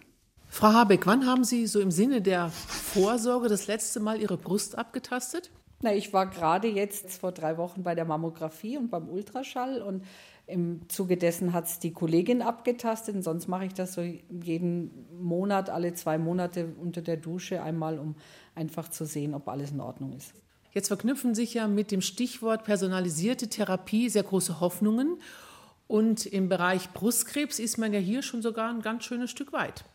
Frau 0.49 0.73
Habeck, 0.73 1.07
wann 1.07 1.25
haben 1.25 1.45
Sie 1.45 1.65
so 1.65 1.79
im 1.79 1.89
Sinne 1.89 2.21
der 2.21 2.49
Vorsorge 2.49 3.47
das 3.47 3.67
letzte 3.67 4.01
Mal 4.01 4.19
Ihre 4.19 4.35
Brust 4.35 4.77
abgetastet? 4.77 5.49
Na, 5.81 5.93
ich 5.93 6.11
war 6.11 6.27
gerade 6.27 6.67
jetzt 6.67 7.19
vor 7.19 7.31
drei 7.31 7.57
Wochen 7.57 7.83
bei 7.83 7.95
der 7.95 8.05
Mammographie 8.05 8.77
und 8.77 8.89
beim 8.89 9.07
Ultraschall 9.09 9.81
und 9.81 10.03
im 10.45 10.89
Zuge 10.89 11.17
dessen 11.17 11.53
hat 11.53 11.65
es 11.65 11.79
die 11.79 11.93
Kollegin 11.93 12.41
abgetastet 12.41 13.15
und 13.15 13.23
sonst 13.23 13.47
mache 13.47 13.65
ich 13.65 13.73
das 13.73 13.93
so 13.93 14.01
jeden 14.01 15.07
Monat, 15.21 15.69
alle 15.69 15.93
zwei 15.93 16.17
Monate 16.17 16.73
unter 16.81 17.01
der 17.01 17.17
Dusche 17.17 17.63
einmal, 17.63 17.97
um 17.97 18.15
einfach 18.53 18.89
zu 18.89 19.05
sehen, 19.05 19.33
ob 19.33 19.47
alles 19.47 19.71
in 19.71 19.79
Ordnung 19.79 20.13
ist. 20.13 20.33
Jetzt 20.73 20.88
verknüpfen 20.88 21.35
sich 21.35 21.53
ja 21.53 21.67
mit 21.67 21.91
dem 21.91 22.01
Stichwort 22.01 22.63
personalisierte 22.63 23.47
Therapie 23.47 24.09
sehr 24.09 24.23
große 24.23 24.59
Hoffnungen. 24.59 25.19
Und 25.88 26.25
im 26.25 26.50
Bereich 26.50 26.91
Brustkrebs 26.91 27.59
ist 27.59 27.77
man 27.77 27.93
ja 27.93 28.00
hier 28.00 28.23
schon 28.23 28.41
sogar 28.41 28.69
ein 28.69 28.81
ganz 28.81 29.03
schönes 29.03 29.29
Stück 29.29 29.53
weit. 29.53 29.85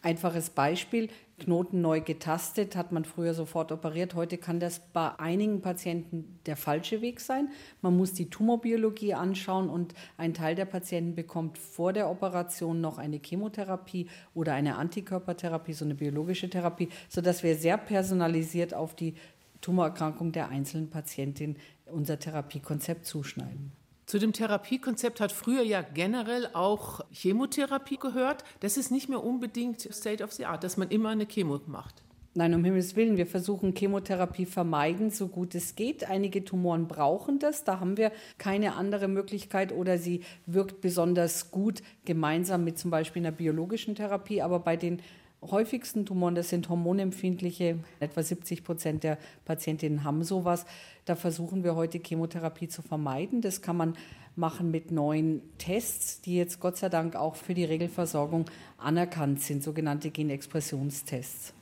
Einfaches 0.00 0.50
Beispiel, 0.50 1.08
Knoten 1.38 1.80
neu 1.80 2.00
getastet, 2.00 2.76
hat 2.76 2.92
man 2.92 3.04
früher 3.04 3.34
sofort 3.34 3.72
operiert. 3.72 4.14
Heute 4.14 4.38
kann 4.38 4.60
das 4.60 4.80
bei 4.92 5.18
einigen 5.18 5.60
Patienten 5.60 6.38
der 6.46 6.56
falsche 6.56 7.00
Weg 7.00 7.20
sein. 7.20 7.50
Man 7.80 7.96
muss 7.96 8.12
die 8.12 8.30
Tumorbiologie 8.30 9.14
anschauen 9.14 9.68
und 9.68 9.94
ein 10.16 10.34
Teil 10.34 10.54
der 10.54 10.64
Patienten 10.64 11.14
bekommt 11.14 11.58
vor 11.58 11.92
der 11.92 12.10
Operation 12.10 12.80
noch 12.80 12.98
eine 12.98 13.20
Chemotherapie 13.24 14.08
oder 14.34 14.54
eine 14.54 14.76
Antikörpertherapie, 14.76 15.72
so 15.72 15.84
eine 15.84 15.94
biologische 15.94 16.50
Therapie, 16.50 16.88
sodass 17.08 17.42
wir 17.42 17.56
sehr 17.56 17.78
personalisiert 17.78 18.74
auf 18.74 18.94
die 18.94 19.14
Tumorerkrankung 19.60 20.32
der 20.32 20.48
einzelnen 20.48 20.90
Patientin 20.90 21.56
unser 21.86 22.18
Therapiekonzept 22.18 23.04
zuschneiden. 23.04 23.72
Zu 24.08 24.18
dem 24.18 24.32
Therapiekonzept 24.32 25.20
hat 25.20 25.32
früher 25.32 25.60
ja 25.60 25.82
generell 25.82 26.48
auch 26.54 27.00
Chemotherapie 27.12 27.98
gehört. 27.98 28.42
Das 28.60 28.78
ist 28.78 28.90
nicht 28.90 29.10
mehr 29.10 29.22
unbedingt 29.22 29.82
State 29.82 30.24
of 30.24 30.32
the 30.32 30.46
Art, 30.46 30.64
dass 30.64 30.78
man 30.78 30.88
immer 30.88 31.10
eine 31.10 31.26
Chemo 31.26 31.60
macht. 31.66 32.02
Nein, 32.32 32.54
um 32.54 32.64
Himmels 32.64 32.96
Willen, 32.96 33.18
wir 33.18 33.26
versuchen 33.26 33.74
Chemotherapie 33.76 34.46
vermeiden, 34.46 35.10
so 35.10 35.28
gut 35.28 35.54
es 35.54 35.76
geht. 35.76 36.08
Einige 36.08 36.42
Tumoren 36.42 36.88
brauchen 36.88 37.38
das, 37.38 37.64
da 37.64 37.80
haben 37.80 37.98
wir 37.98 38.10
keine 38.38 38.76
andere 38.76 39.08
Möglichkeit 39.08 39.72
oder 39.72 39.98
sie 39.98 40.22
wirkt 40.46 40.80
besonders 40.80 41.50
gut 41.50 41.82
gemeinsam 42.06 42.64
mit 42.64 42.78
zum 42.78 42.90
Beispiel 42.90 43.20
einer 43.20 43.36
biologischen 43.36 43.94
Therapie. 43.94 44.40
Aber 44.40 44.60
bei 44.60 44.78
den 44.78 45.02
häufigsten 45.42 46.04
Tumoren, 46.04 46.34
das 46.34 46.48
sind 46.48 46.68
hormonempfindliche, 46.68 47.78
etwa 48.00 48.22
70 48.22 48.64
Prozent 48.64 49.04
der 49.04 49.18
Patientinnen 49.44 50.04
haben 50.04 50.24
sowas. 50.24 50.66
Da 51.04 51.14
versuchen 51.14 51.64
wir 51.64 51.76
heute 51.76 51.98
Chemotherapie 51.98 52.68
zu 52.68 52.82
vermeiden. 52.82 53.40
Das 53.40 53.62
kann 53.62 53.76
man 53.76 53.96
machen 54.36 54.70
mit 54.70 54.90
neuen 54.90 55.42
Tests, 55.58 56.20
die 56.20 56.36
jetzt 56.36 56.60
Gott 56.60 56.76
sei 56.76 56.88
Dank 56.88 57.16
auch 57.16 57.34
für 57.34 57.54
die 57.54 57.64
Regelversorgung 57.64 58.46
anerkannt 58.76 59.42
sind, 59.42 59.62
sogenannte 59.62 60.10
Genexpressionstests. 60.10 61.54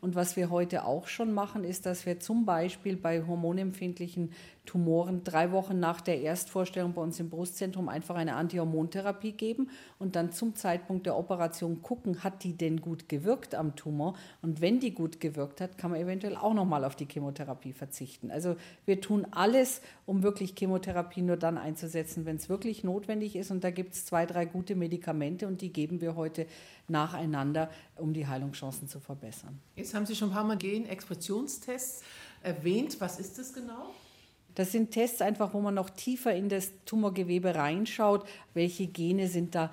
Und 0.00 0.14
was 0.14 0.36
wir 0.36 0.50
heute 0.50 0.84
auch 0.84 1.08
schon 1.08 1.32
machen, 1.32 1.64
ist, 1.64 1.86
dass 1.86 2.04
wir 2.04 2.20
zum 2.20 2.44
Beispiel 2.44 2.96
bei 2.96 3.24
hormonempfindlichen 3.26 4.32
Tumoren 4.66 5.24
drei 5.24 5.52
Wochen 5.52 5.78
nach 5.78 6.00
der 6.00 6.22
Erstvorstellung 6.22 6.94
bei 6.94 7.02
uns 7.02 7.20
im 7.20 7.28
Brustzentrum 7.28 7.88
einfach 7.88 8.14
eine 8.14 8.34
Antihormontherapie 8.36 9.32
geben 9.32 9.68
und 9.98 10.16
dann 10.16 10.32
zum 10.32 10.54
Zeitpunkt 10.54 11.04
der 11.04 11.16
Operation 11.16 11.82
gucken, 11.82 12.24
hat 12.24 12.44
die 12.44 12.56
denn 12.56 12.80
gut 12.80 13.08
gewirkt 13.08 13.54
am 13.54 13.76
Tumor? 13.76 14.14
Und 14.40 14.62
wenn 14.62 14.80
die 14.80 14.94
gut 14.94 15.20
gewirkt 15.20 15.60
hat, 15.60 15.76
kann 15.76 15.90
man 15.90 16.00
eventuell 16.00 16.36
auch 16.36 16.54
nochmal 16.54 16.84
auf 16.84 16.96
die 16.96 17.06
Chemotherapie 17.06 17.74
verzichten. 17.74 18.30
Also 18.30 18.56
wir 18.86 19.00
tun 19.02 19.26
alles, 19.32 19.82
um 20.06 20.22
wirklich 20.22 20.54
Chemotherapie 20.58 21.22
nur 21.22 21.36
dann 21.36 21.58
einzusetzen, 21.58 22.24
wenn 22.24 22.36
es 22.36 22.48
wirklich 22.48 22.84
notwendig 22.84 23.36
ist. 23.36 23.50
Und 23.50 23.64
da 23.64 23.70
gibt 23.70 23.94
es 23.94 24.06
zwei, 24.06 24.24
drei 24.24 24.46
gute 24.46 24.76
Medikamente 24.76 25.46
und 25.46 25.60
die 25.60 25.72
geben 25.72 26.00
wir 26.00 26.16
heute 26.16 26.46
nacheinander, 26.88 27.70
um 27.96 28.14
die 28.14 28.26
Heilungschancen 28.26 28.88
zu 28.88 28.98
verbessern. 28.98 29.60
Jetzt 29.76 29.94
haben 29.94 30.06
Sie 30.06 30.16
schon 30.16 30.30
ein 30.30 30.34
paar 30.34 30.44
Mal 30.44 30.56
Gen-Expressionstests 30.56 32.02
erwähnt. 32.42 33.00
Was 33.00 33.18
ist 33.18 33.38
das 33.38 33.52
genau? 33.52 33.90
Das 34.54 34.72
sind 34.72 34.92
Tests 34.92 35.20
einfach, 35.20 35.54
wo 35.54 35.60
man 35.60 35.74
noch 35.74 35.90
tiefer 35.90 36.34
in 36.34 36.48
das 36.48 36.72
Tumorgewebe 36.84 37.54
reinschaut, 37.54 38.26
welche 38.54 38.86
Gene 38.86 39.28
sind 39.28 39.54
da 39.54 39.70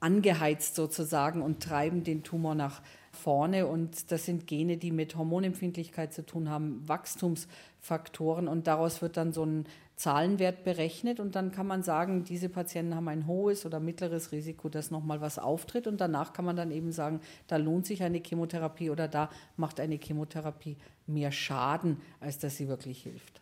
angeheizt 0.00 0.74
sozusagen 0.74 1.42
und 1.42 1.62
treiben 1.62 2.04
den 2.04 2.22
Tumor 2.22 2.54
nach 2.54 2.82
vorne. 3.12 3.66
Und 3.66 4.10
das 4.12 4.24
sind 4.24 4.46
Gene, 4.46 4.76
die 4.76 4.92
mit 4.92 5.16
Hormonempfindlichkeit 5.16 6.12
zu 6.12 6.24
tun 6.24 6.48
haben, 6.48 6.82
Wachstumsfaktoren. 6.86 8.48
Und 8.48 8.66
daraus 8.66 9.02
wird 9.02 9.16
dann 9.16 9.32
so 9.32 9.44
ein 9.44 9.66
Zahlenwert 9.96 10.62
berechnet. 10.62 11.18
Und 11.18 11.34
dann 11.34 11.50
kann 11.50 11.66
man 11.66 11.82
sagen, 11.82 12.24
diese 12.24 12.48
Patienten 12.48 12.94
haben 12.94 13.08
ein 13.08 13.26
hohes 13.26 13.66
oder 13.66 13.80
mittleres 13.80 14.30
Risiko, 14.30 14.68
dass 14.68 14.90
nochmal 14.90 15.20
was 15.20 15.38
auftritt. 15.38 15.86
Und 15.86 16.00
danach 16.00 16.32
kann 16.32 16.44
man 16.44 16.56
dann 16.56 16.70
eben 16.70 16.92
sagen, 16.92 17.20
da 17.48 17.56
lohnt 17.56 17.86
sich 17.86 18.02
eine 18.02 18.22
Chemotherapie 18.24 18.90
oder 18.90 19.08
da 19.08 19.30
macht 19.56 19.80
eine 19.80 19.96
Chemotherapie 19.96 20.76
mehr 21.06 21.32
Schaden, 21.32 22.00
als 22.20 22.38
dass 22.38 22.56
sie 22.56 22.68
wirklich 22.68 23.02
hilft. 23.02 23.40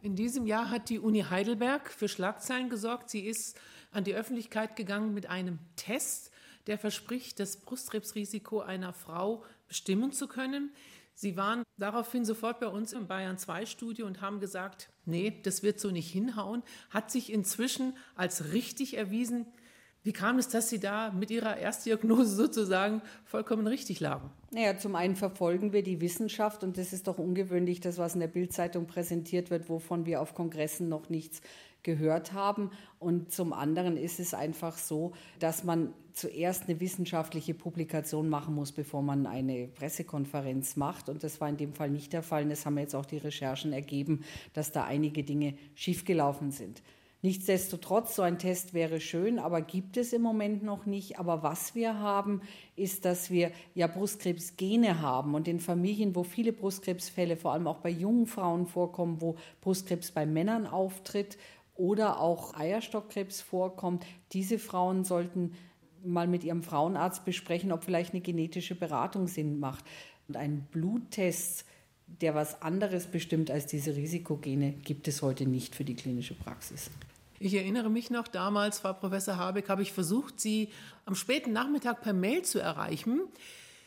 In 0.00 0.14
diesem 0.14 0.46
Jahr 0.46 0.70
hat 0.70 0.90
die 0.90 1.00
Uni 1.00 1.24
Heidelberg 1.28 1.90
für 1.90 2.08
Schlagzeilen 2.08 2.68
gesorgt. 2.68 3.10
Sie 3.10 3.26
ist 3.26 3.58
an 3.90 4.04
die 4.04 4.14
Öffentlichkeit 4.14 4.76
gegangen 4.76 5.12
mit 5.12 5.26
einem 5.26 5.58
Test, 5.74 6.30
der 6.68 6.78
verspricht, 6.78 7.40
das 7.40 7.56
Brustkrebsrisiko 7.56 8.60
einer 8.60 8.92
Frau 8.92 9.42
bestimmen 9.66 10.12
zu 10.12 10.28
können. 10.28 10.70
Sie 11.14 11.36
waren 11.36 11.64
daraufhin 11.78 12.24
sofort 12.24 12.60
bei 12.60 12.68
uns 12.68 12.92
im 12.92 13.08
Bayern 13.08 13.38
2 13.38 13.66
Studio 13.66 14.06
und 14.06 14.20
haben 14.20 14.38
gesagt, 14.38 14.88
nee, 15.04 15.40
das 15.42 15.64
wird 15.64 15.80
so 15.80 15.90
nicht 15.90 16.12
hinhauen, 16.12 16.62
hat 16.90 17.10
sich 17.10 17.32
inzwischen 17.32 17.96
als 18.14 18.52
richtig 18.52 18.96
erwiesen. 18.96 19.46
Wie 20.04 20.12
kam 20.12 20.38
es, 20.38 20.48
dass 20.48 20.68
Sie 20.70 20.78
da 20.78 21.10
mit 21.10 21.30
Ihrer 21.30 21.56
Erstdiagnose 21.56 22.34
sozusagen 22.34 23.02
vollkommen 23.24 23.66
richtig 23.66 24.00
lagen? 24.00 24.30
Naja, 24.52 24.78
zum 24.78 24.94
einen 24.94 25.16
verfolgen 25.16 25.72
wir 25.72 25.82
die 25.82 26.00
Wissenschaft 26.00 26.62
und 26.64 26.78
das 26.78 26.92
ist 26.92 27.08
doch 27.08 27.18
ungewöhnlich, 27.18 27.80
das, 27.80 27.98
was 27.98 28.14
in 28.14 28.20
der 28.20 28.28
Bildzeitung 28.28 28.86
präsentiert 28.86 29.50
wird, 29.50 29.68
wovon 29.68 30.06
wir 30.06 30.22
auf 30.22 30.34
Kongressen 30.34 30.88
noch 30.88 31.08
nichts 31.08 31.42
gehört 31.82 32.32
haben. 32.32 32.70
Und 32.98 33.32
zum 33.32 33.52
anderen 33.52 33.96
ist 33.96 34.20
es 34.20 34.34
einfach 34.34 34.76
so, 34.76 35.12
dass 35.38 35.64
man 35.64 35.92
zuerst 36.12 36.68
eine 36.68 36.80
wissenschaftliche 36.80 37.54
Publikation 37.54 38.28
machen 38.28 38.54
muss, 38.54 38.72
bevor 38.72 39.02
man 39.02 39.26
eine 39.26 39.68
Pressekonferenz 39.68 40.76
macht. 40.76 41.08
Und 41.08 41.22
das 41.22 41.40
war 41.40 41.48
in 41.48 41.56
dem 41.56 41.74
Fall 41.74 41.90
nicht 41.90 42.12
der 42.12 42.22
Fall. 42.22 42.42
Und 42.42 42.50
das 42.50 42.66
haben 42.66 42.78
jetzt 42.78 42.94
auch 42.94 43.06
die 43.06 43.18
Recherchen 43.18 43.72
ergeben, 43.72 44.24
dass 44.52 44.72
da 44.72 44.84
einige 44.84 45.22
Dinge 45.22 45.54
schiefgelaufen 45.74 46.50
sind. 46.50 46.82
Nichtsdestotrotz, 47.20 48.14
so 48.14 48.22
ein 48.22 48.38
Test 48.38 48.74
wäre 48.74 49.00
schön, 49.00 49.40
aber 49.40 49.60
gibt 49.60 49.96
es 49.96 50.12
im 50.12 50.22
Moment 50.22 50.62
noch 50.62 50.86
nicht. 50.86 51.18
Aber 51.18 51.42
was 51.42 51.74
wir 51.74 51.98
haben, 51.98 52.42
ist, 52.76 53.04
dass 53.04 53.30
wir 53.30 53.50
ja 53.74 53.88
Brustkrebsgene 53.88 55.02
haben 55.02 55.34
und 55.34 55.48
in 55.48 55.58
Familien, 55.58 56.14
wo 56.14 56.22
viele 56.22 56.52
Brustkrebsfälle, 56.52 57.36
vor 57.36 57.52
allem 57.52 57.66
auch 57.66 57.78
bei 57.78 57.90
jungen 57.90 58.26
Frauen 58.26 58.66
vorkommen, 58.66 59.20
wo 59.20 59.34
Brustkrebs 59.62 60.12
bei 60.12 60.26
Männern 60.26 60.66
auftritt 60.66 61.38
oder 61.74 62.20
auch 62.20 62.54
Eierstockkrebs 62.54 63.40
vorkommt, 63.40 64.06
diese 64.32 64.60
Frauen 64.60 65.02
sollten 65.02 65.54
mal 66.04 66.28
mit 66.28 66.44
ihrem 66.44 66.62
Frauenarzt 66.62 67.24
besprechen, 67.24 67.72
ob 67.72 67.82
vielleicht 67.82 68.12
eine 68.12 68.20
genetische 68.20 68.76
Beratung 68.76 69.26
Sinn 69.26 69.58
macht. 69.58 69.84
Und 70.28 70.36
ein 70.36 70.68
Bluttest, 70.70 71.64
der 72.20 72.34
was 72.34 72.62
anderes 72.62 73.06
bestimmt 73.06 73.50
als 73.50 73.66
diese 73.66 73.94
Risikogene, 73.94 74.72
gibt 74.72 75.08
es 75.08 75.22
heute 75.22 75.46
nicht 75.46 75.74
für 75.74 75.84
die 75.84 75.94
klinische 75.94 76.34
Praxis. 76.34 76.90
Ich 77.40 77.54
erinnere 77.54 77.88
mich 77.88 78.10
noch, 78.10 78.26
damals, 78.26 78.80
Frau 78.80 78.92
Professor 78.92 79.36
Habeck, 79.36 79.68
habe 79.68 79.82
ich 79.82 79.92
versucht, 79.92 80.40
Sie 80.40 80.70
am 81.04 81.14
späten 81.14 81.52
Nachmittag 81.52 82.02
per 82.02 82.12
Mail 82.12 82.42
zu 82.42 82.58
erreichen. 82.58 83.20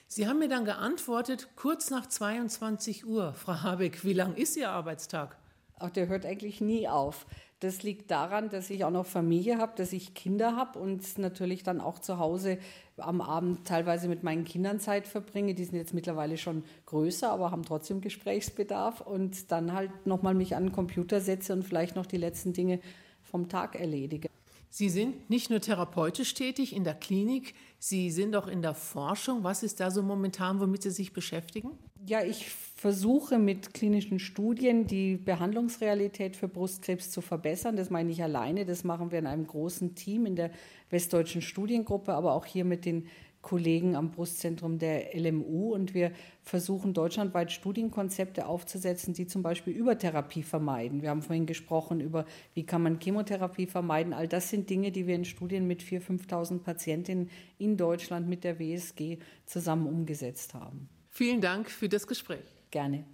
Sie 0.08 0.28
haben 0.28 0.40
mir 0.40 0.48
dann 0.48 0.64
geantwortet, 0.64 1.50
kurz 1.56 1.90
nach 1.90 2.08
22 2.08 3.06
Uhr. 3.06 3.34
Frau 3.34 3.62
Habeck, 3.62 4.06
wie 4.06 4.14
lang 4.14 4.36
ist 4.36 4.56
Ihr 4.56 4.70
Arbeitstag? 4.70 5.38
Auch 5.80 5.90
der 5.90 6.08
hört 6.08 6.26
eigentlich 6.26 6.62
nie 6.62 6.88
auf. 6.88 7.26
Das 7.62 7.84
liegt 7.84 8.10
daran, 8.10 8.50
dass 8.50 8.72
ich 8.72 8.84
auch 8.86 8.92
noch 8.92 9.06
Familie 9.06 9.60
habe, 9.60 9.74
dass 9.76 9.94
ich 9.94 10.16
Kinder 10.16 10.56
habe 10.56 10.80
und 10.80 11.20
natürlich 11.20 11.62
dann 11.62 11.80
auch 11.80 12.00
zu 12.00 12.18
Hause 12.18 12.58
am 12.98 13.22
Abend 13.22 13.68
teilweise 13.68 14.08
mit 14.08 14.24
meinen 14.24 14.46
Kindern 14.46 14.80
Zeit 14.80 15.06
verbringe. 15.06 15.54
Die 15.54 15.64
sind 15.64 15.76
jetzt 15.76 15.94
mittlerweile 15.94 16.40
schon 16.40 16.64
größer, 16.88 17.32
aber 17.32 17.52
haben 17.52 17.64
trotzdem 17.64 18.02
Gesprächsbedarf 18.02 19.02
und 19.02 19.52
dann 19.52 19.74
halt 19.74 20.08
nochmal 20.08 20.34
mich 20.34 20.56
an 20.56 20.66
den 20.66 20.72
Computer 20.72 21.22
setze 21.22 21.54
und 21.54 21.62
vielleicht 21.62 21.96
noch 21.96 22.08
die 22.08 22.18
letzten 22.18 22.52
Dinge 22.52 22.80
vom 23.22 23.48
Tag 23.48 23.80
erledige. 23.80 24.28
Sie 24.72 24.90
sind 24.90 25.30
nicht 25.30 25.52
nur 25.52 25.62
therapeutisch 25.62 26.34
tätig 26.34 26.76
in 26.76 26.84
der 26.84 26.96
Klinik, 26.96 27.54
Sie 27.78 28.10
sind 28.10 28.36
auch 28.36 28.48
in 28.48 28.64
der 28.64 28.74
Forschung. 28.74 29.44
Was 29.44 29.62
ist 29.62 29.80
da 29.80 29.92
so 29.92 30.02
momentan, 30.02 30.60
womit 30.60 30.82
Sie 30.82 30.92
sich 30.92 31.14
beschäftigen? 31.14 31.78
Ja, 32.08 32.24
ich 32.24 32.50
versuche 32.50 33.38
mit 33.38 33.76
klinischen 33.76 34.18
Studien 34.18 34.88
die 34.88 35.18
Behandlungsrealität 35.18 36.36
für 36.36 36.48
Brustkrebs 36.48 37.12
zu 37.12 37.22
verbessern. 37.22 37.76
Das 37.76 37.92
meine 37.92 38.12
ich 38.12 38.24
alleine. 38.24 38.66
Das 38.66 38.84
machen 38.84 39.12
wir 39.12 39.20
in 39.20 39.28
einem 39.28 39.46
großen 39.46 39.94
Team 39.94 40.26
in 40.26 40.36
der 40.36 40.50
Westdeutschen 40.90 41.44
Studiengruppe, 41.44 42.14
aber 42.14 42.34
auch 42.34 42.46
hier 42.46 42.66
mit 42.66 42.86
den 42.86 43.08
Kollegen 43.44 43.96
am 43.96 44.12
Brustzentrum 44.12 44.80
der 44.80 45.16
LMU 45.16 45.74
und 45.74 45.94
wir 45.94 46.12
versuchen 46.44 46.94
deutschlandweit 46.94 47.52
Studienkonzepte 47.52 48.48
aufzusetzen, 48.48 49.14
die 49.14 49.28
zum 49.28 49.44
Beispiel 49.44 49.74
Übertherapie 49.74 50.44
vermeiden. 50.44 51.02
Wir 51.02 51.10
haben 51.10 51.22
vorhin 51.22 51.46
gesprochen 51.46 52.02
über, 52.02 52.26
wie 52.54 52.66
kann 52.66 52.84
man 52.84 53.00
Chemotherapie 53.00 53.68
vermeiden. 53.68 54.14
All 54.14 54.28
das 54.28 54.50
sind 54.50 54.70
Dinge, 54.70 54.92
die 54.92 55.06
wir 55.08 55.16
in 55.16 55.26
Studien 55.26 55.68
mit 55.68 55.84
4.000, 55.84 56.28
5.000 56.28 56.60
Patientinnen 56.60 57.30
in 57.58 57.78
Deutschland 57.78 58.28
mit 58.28 58.44
der 58.44 58.60
WSG 58.60 59.20
zusammen 59.46 59.88
umgesetzt 59.88 60.54
haben. 60.54 60.90
Vielen 61.22 61.40
Dank 61.40 61.70
für 61.70 61.88
das 61.88 62.08
Gespräch. 62.08 62.48
Gerne. 62.72 63.06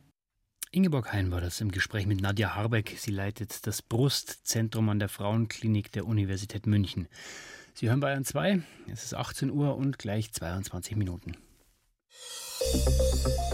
Ingeborg 0.72 1.12
Hein 1.12 1.30
war 1.30 1.42
das 1.42 1.60
im 1.60 1.72
Gespräch 1.72 2.08
mit 2.08 2.22
Nadja 2.22 2.56
Harbeck. 2.56 2.96
Sie 2.98 3.12
leitet 3.12 3.68
das 3.68 3.82
Brustzentrum 3.82 4.88
an 4.88 5.00
der 5.00 5.10
Frauenklinik 5.10 5.92
der 5.92 6.06
Universität 6.06 6.68
München. 6.68 7.10
Sie 7.74 7.90
hören 7.90 8.00
Bayern 8.00 8.24
2, 8.24 8.62
es 8.90 9.04
ist 9.04 9.14
18 9.14 9.52
Uhr 9.52 9.76
und 9.76 10.00
gleich 10.00 10.32
22 10.32 10.96
Minuten. 10.96 11.36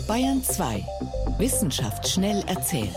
Bayern 0.08 0.44
2. 0.44 0.86
Wissenschaft 1.40 2.08
schnell 2.08 2.44
erzählt. 2.46 2.94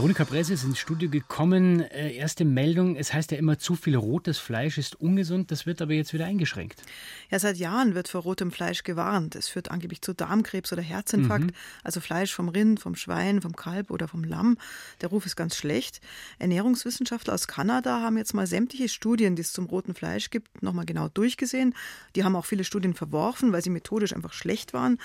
Veronika 0.00 0.24
Presse 0.24 0.54
ist 0.54 0.64
ins 0.64 0.78
Studio 0.78 1.10
gekommen. 1.10 1.82
Äh, 1.82 2.14
erste 2.14 2.46
Meldung, 2.46 2.96
es 2.96 3.12
heißt 3.12 3.32
ja 3.32 3.36
immer, 3.36 3.58
zu 3.58 3.74
viel 3.74 3.96
rotes 3.96 4.38
Fleisch 4.38 4.78
ist 4.78 4.98
ungesund. 4.98 5.50
Das 5.50 5.66
wird 5.66 5.82
aber 5.82 5.92
jetzt 5.92 6.14
wieder 6.14 6.24
eingeschränkt. 6.24 6.82
Ja, 7.30 7.38
seit 7.38 7.58
Jahren 7.58 7.94
wird 7.94 8.08
vor 8.08 8.22
rotem 8.22 8.50
Fleisch 8.50 8.82
gewarnt. 8.82 9.34
Es 9.34 9.48
führt 9.48 9.70
angeblich 9.70 10.00
zu 10.00 10.14
Darmkrebs 10.14 10.72
oder 10.72 10.80
Herzinfarkt. 10.80 11.48
Mhm. 11.48 11.52
Also 11.84 12.00
Fleisch 12.00 12.32
vom 12.32 12.48
Rind, 12.48 12.80
vom 12.80 12.94
Schwein, 12.94 13.42
vom 13.42 13.54
Kalb 13.54 13.90
oder 13.90 14.08
vom 14.08 14.24
Lamm. 14.24 14.56
Der 15.02 15.10
Ruf 15.10 15.26
ist 15.26 15.36
ganz 15.36 15.54
schlecht. 15.54 16.00
Ernährungswissenschaftler 16.38 17.34
aus 17.34 17.46
Kanada 17.46 18.00
haben 18.00 18.16
jetzt 18.16 18.32
mal 18.32 18.46
sämtliche 18.46 18.88
Studien, 18.88 19.36
die 19.36 19.42
es 19.42 19.52
zum 19.52 19.66
roten 19.66 19.92
Fleisch 19.92 20.30
gibt, 20.30 20.62
nochmal 20.62 20.86
genau 20.86 21.08
durchgesehen. 21.08 21.74
Die 22.16 22.24
haben 22.24 22.36
auch 22.36 22.46
viele 22.46 22.64
Studien 22.64 22.94
verworfen, 22.94 23.52
weil 23.52 23.62
sie 23.62 23.68
methodisch 23.68 24.14
einfach 24.14 24.32
schlecht 24.32 24.72
waren. 24.72 24.96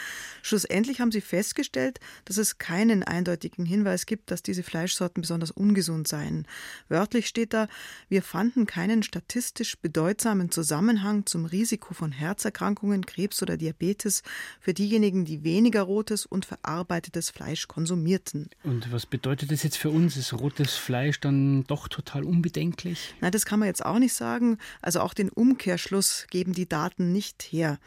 Schlussendlich 0.42 1.02
haben 1.02 1.12
sie 1.12 1.20
festgestellt, 1.20 2.00
dass 2.24 2.38
es 2.38 2.60
keinen 2.60 3.04
eindeutigen 3.04 3.66
Hinweis 3.66 4.06
gibt, 4.06 4.32
dass 4.32 4.42
diese 4.42 4.64
Fleisch 4.64 4.85
Fleischsorten 4.86 5.22
besonders 5.22 5.50
ungesund 5.50 6.08
seien. 6.08 6.46
Wörtlich 6.90 7.28
steht 7.28 7.54
da, 7.54 7.68
wir 8.08 8.22
fanden 8.22 8.68
keinen 8.68 9.02
statistisch 9.02 9.78
bedeutsamen 9.78 10.52
Zusammenhang 10.52 11.26
zum 11.26 11.46
Risiko 11.46 11.96
von 11.96 12.12
Herzerkrankungen, 12.12 13.06
Krebs 13.06 13.42
oder 13.42 13.58
Diabetes 13.58 14.22
für 14.60 14.76
diejenigen, 14.76 15.26
die 15.26 15.44
weniger 15.44 15.82
rotes 15.82 16.28
und 16.28 16.46
verarbeitetes 16.46 17.32
Fleisch 17.32 17.68
konsumierten. 17.68 18.50
Und 18.64 18.92
was 18.92 19.08
bedeutet 19.08 19.52
das 19.52 19.64
jetzt 19.64 19.78
für 19.78 19.90
uns? 19.90 20.18
Ist 20.18 20.34
rotes 20.34 20.76
Fleisch 20.76 21.20
dann 21.20 21.64
doch 21.64 21.88
total 21.88 22.24
unbedenklich? 22.24 23.16
Na, 23.22 23.32
das 23.32 23.46
kann 23.46 23.60
man 23.60 23.68
jetzt 23.68 23.84
auch 23.84 23.98
nicht 23.98 24.14
sagen. 24.14 24.60
Also 24.84 25.00
auch 25.00 25.16
den 25.16 25.30
Umkehrschluss 25.30 26.28
geben 26.30 26.54
die 26.54 26.70
Daten 26.70 27.12
nicht 27.12 27.42
her. 27.42 27.80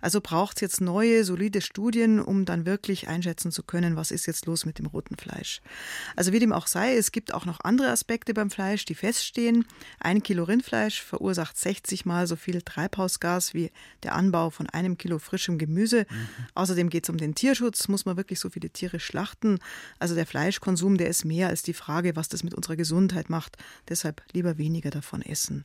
Also 0.00 0.22
braucht 0.22 0.56
es 0.56 0.60
jetzt 0.62 0.80
neue, 0.80 1.24
solide 1.24 1.60
Studien, 1.60 2.18
um 2.18 2.46
dann 2.46 2.64
wirklich 2.64 3.08
einschätzen 3.08 3.50
zu 3.52 3.62
können, 3.62 3.96
was 3.96 4.10
ist 4.10 4.24
jetzt 4.24 4.46
los 4.46 4.64
mit 4.64 4.78
dem 4.78 4.86
roten 4.86 5.16
Fleisch. 5.16 5.60
Also 6.14 6.32
wie 6.36 6.40
dem 6.40 6.52
auch 6.52 6.66
sei, 6.66 6.94
es 6.98 7.12
gibt 7.12 7.32
auch 7.32 7.46
noch 7.46 7.60
andere 7.60 7.88
Aspekte 7.88 8.34
beim 8.34 8.50
Fleisch, 8.50 8.84
die 8.84 8.94
feststehen. 8.94 9.64
Ein 10.00 10.22
Kilo 10.22 10.44
Rindfleisch 10.44 11.00
verursacht 11.00 11.56
60 11.56 12.04
mal 12.04 12.26
so 12.26 12.36
viel 12.36 12.60
Treibhausgas 12.60 13.54
wie 13.54 13.70
der 14.02 14.14
Anbau 14.14 14.50
von 14.50 14.68
einem 14.68 14.98
Kilo 14.98 15.18
frischem 15.18 15.56
Gemüse. 15.56 16.04
Mhm. 16.10 16.28
Außerdem 16.52 16.90
geht 16.90 17.04
es 17.04 17.08
um 17.08 17.16
den 17.16 17.34
Tierschutz. 17.34 17.88
Muss 17.88 18.04
man 18.04 18.18
wirklich 18.18 18.38
so 18.38 18.50
viele 18.50 18.68
Tiere 18.68 19.00
schlachten? 19.00 19.60
Also 19.98 20.14
der 20.14 20.26
Fleischkonsum, 20.26 20.98
der 20.98 21.08
ist 21.08 21.24
mehr 21.24 21.48
als 21.48 21.62
die 21.62 21.72
Frage, 21.72 22.16
was 22.16 22.28
das 22.28 22.44
mit 22.44 22.52
unserer 22.52 22.76
Gesundheit 22.76 23.30
macht. 23.30 23.56
Deshalb 23.88 24.22
lieber 24.34 24.58
weniger 24.58 24.90
davon 24.90 25.22
essen. 25.22 25.64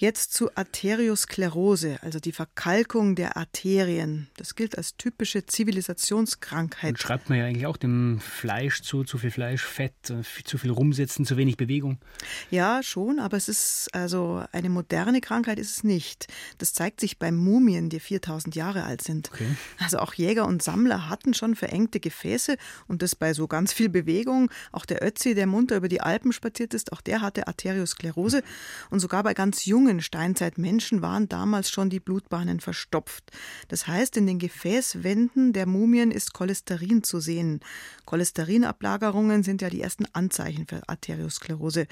Jetzt 0.00 0.32
zu 0.32 0.54
Arteriosklerose, 0.54 1.98
also 2.02 2.20
die 2.20 2.30
Verkalkung 2.30 3.16
der 3.16 3.36
Arterien. 3.36 4.28
Das 4.36 4.54
gilt 4.54 4.78
als 4.78 4.96
typische 4.96 5.44
Zivilisationskrankheit. 5.44 6.90
Und 6.90 6.98
schreibt 7.00 7.28
man 7.28 7.38
ja 7.38 7.46
eigentlich 7.46 7.66
auch 7.66 7.76
dem 7.76 8.20
Fleisch 8.20 8.82
zu, 8.82 9.02
zu 9.02 9.18
viel 9.18 9.32
Fleisch, 9.32 9.64
Fett, 9.64 9.94
zu 10.44 10.56
viel 10.56 10.70
rumsitzen, 10.70 11.24
zu 11.24 11.36
wenig 11.36 11.56
Bewegung. 11.56 11.98
Ja, 12.48 12.80
schon, 12.84 13.18
aber 13.18 13.36
es 13.36 13.48
ist 13.48 13.88
also 13.92 14.44
eine 14.52 14.68
moderne 14.68 15.20
Krankheit 15.20 15.58
ist 15.58 15.78
es 15.78 15.82
nicht. 15.82 16.28
Das 16.58 16.74
zeigt 16.74 17.00
sich 17.00 17.18
bei 17.18 17.32
Mumien, 17.32 17.90
die 17.90 17.98
4000 17.98 18.54
Jahre 18.54 18.84
alt 18.84 19.02
sind. 19.02 19.32
Okay. 19.32 19.48
Also 19.80 19.98
auch 19.98 20.14
Jäger 20.14 20.46
und 20.46 20.62
Sammler 20.62 21.08
hatten 21.08 21.34
schon 21.34 21.56
verengte 21.56 21.98
Gefäße 21.98 22.56
und 22.86 23.02
das 23.02 23.16
bei 23.16 23.34
so 23.34 23.48
ganz 23.48 23.72
viel 23.72 23.88
Bewegung. 23.88 24.48
Auch 24.70 24.84
der 24.84 25.04
Ötzi, 25.04 25.34
der 25.34 25.48
munter 25.48 25.74
über 25.74 25.88
die 25.88 26.00
Alpen 26.00 26.30
spaziert 26.30 26.72
ist, 26.72 26.92
auch 26.92 27.00
der 27.00 27.20
hatte 27.20 27.48
Arteriosklerose 27.48 28.44
und 28.90 29.00
sogar 29.00 29.24
bei 29.24 29.34
ganz 29.34 29.64
jungen 29.64 29.87
jungen 29.88 30.02
Steinzeitmenschen 30.02 31.00
waren 31.00 31.30
damals 31.30 31.70
schon 31.70 31.88
die 31.88 31.98
Blutbahnen 31.98 32.60
verstopft. 32.60 33.32
Das 33.68 33.86
heißt, 33.86 34.18
in 34.18 34.26
den 34.26 34.38
Gefäßwänden 34.38 35.54
der 35.54 35.64
Mumien 35.64 36.10
ist 36.10 36.34
Cholesterin 36.34 37.02
zu 37.02 37.20
sehen. 37.20 37.60
Cholesterinablagerungen 38.04 39.42
sind 39.42 39.62
ja 39.62 39.70
die 39.70 39.80
ersten 39.80 40.04
Anzeichen 40.12 40.66
für 40.66 40.86
Arteriosklerose. 40.88 41.86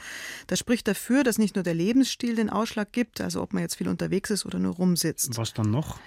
Das 0.46 0.58
spricht 0.58 0.86
dafür, 0.88 1.24
dass 1.24 1.38
nicht 1.38 1.54
nur 1.54 1.64
der 1.64 1.74
Lebensstil 1.74 2.34
den 2.34 2.50
Ausschlag 2.50 2.92
gibt, 2.92 3.22
also 3.22 3.40
ob 3.40 3.54
man 3.54 3.62
jetzt 3.62 3.76
viel 3.76 3.88
unterwegs 3.88 4.28
ist 4.28 4.44
oder 4.44 4.58
nur 4.58 4.74
rumsitzt. 4.74 5.38
Was 5.38 5.54
dann 5.54 5.70
noch? 5.70 5.98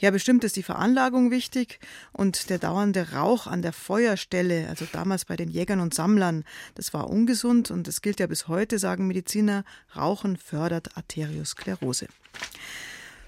Ja, 0.00 0.10
bestimmt 0.10 0.44
ist 0.44 0.56
die 0.56 0.62
Veranlagung 0.62 1.30
wichtig 1.30 1.78
und 2.12 2.48
der 2.48 2.58
dauernde 2.58 3.12
Rauch 3.12 3.46
an 3.46 3.60
der 3.60 3.74
Feuerstelle, 3.74 4.66
also 4.70 4.86
damals 4.90 5.26
bei 5.26 5.36
den 5.36 5.50
Jägern 5.50 5.80
und 5.80 5.92
Sammlern, 5.92 6.44
das 6.74 6.94
war 6.94 7.10
ungesund 7.10 7.70
und 7.70 7.86
das 7.86 8.00
gilt 8.00 8.18
ja 8.18 8.26
bis 8.26 8.48
heute, 8.48 8.78
sagen 8.78 9.06
Mediziner, 9.06 9.62
Rauchen 9.94 10.38
fördert 10.38 10.96
Arteriosklerose. 10.96 12.06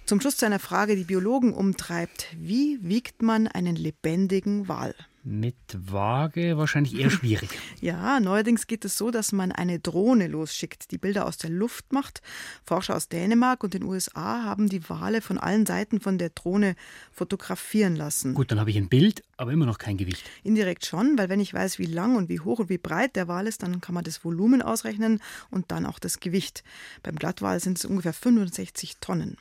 Zum 0.06 0.22
Schluss 0.22 0.38
zu 0.38 0.46
einer 0.46 0.58
Frage, 0.58 0.96
die 0.96 1.04
Biologen 1.04 1.52
umtreibt. 1.52 2.28
Wie 2.38 2.78
wiegt 2.80 3.20
man 3.20 3.48
einen 3.48 3.76
lebendigen 3.76 4.66
Wal? 4.66 4.94
Mit 5.24 5.54
Waage 5.72 6.56
wahrscheinlich 6.56 6.98
eher 6.98 7.08
schwierig. 7.08 7.50
ja, 7.80 8.18
neuerdings 8.18 8.66
geht 8.66 8.84
es 8.84 8.98
so, 8.98 9.12
dass 9.12 9.30
man 9.30 9.52
eine 9.52 9.78
Drohne 9.78 10.26
losschickt, 10.26 10.90
die 10.90 10.98
Bilder 10.98 11.26
aus 11.26 11.36
der 11.36 11.50
Luft 11.50 11.92
macht. 11.92 12.22
Forscher 12.64 12.96
aus 12.96 13.08
Dänemark 13.08 13.62
und 13.62 13.72
den 13.72 13.84
USA 13.84 14.42
haben 14.42 14.68
die 14.68 14.88
Wale 14.88 15.20
von 15.20 15.38
allen 15.38 15.64
Seiten 15.64 16.00
von 16.00 16.18
der 16.18 16.30
Drohne 16.30 16.74
fotografieren 17.12 17.94
lassen. 17.94 18.34
Gut, 18.34 18.50
dann 18.50 18.58
habe 18.58 18.70
ich 18.70 18.76
ein 18.76 18.88
Bild, 18.88 19.22
aber 19.36 19.52
immer 19.52 19.66
noch 19.66 19.78
kein 19.78 19.96
Gewicht. 19.96 20.24
Indirekt 20.42 20.86
schon, 20.86 21.16
weil 21.16 21.28
wenn 21.28 21.38
ich 21.38 21.54
weiß, 21.54 21.78
wie 21.78 21.86
lang 21.86 22.16
und 22.16 22.28
wie 22.28 22.40
hoch 22.40 22.58
und 22.58 22.68
wie 22.68 22.78
breit 22.78 23.14
der 23.14 23.28
Wal 23.28 23.46
ist, 23.46 23.62
dann 23.62 23.80
kann 23.80 23.94
man 23.94 24.02
das 24.02 24.24
Volumen 24.24 24.60
ausrechnen 24.60 25.20
und 25.50 25.70
dann 25.70 25.86
auch 25.86 26.00
das 26.00 26.18
Gewicht. 26.18 26.64
Beim 27.04 27.14
Glattwal 27.14 27.60
sind 27.60 27.78
es 27.78 27.84
ungefähr 27.84 28.12
65 28.12 28.96
Tonnen. 29.00 29.36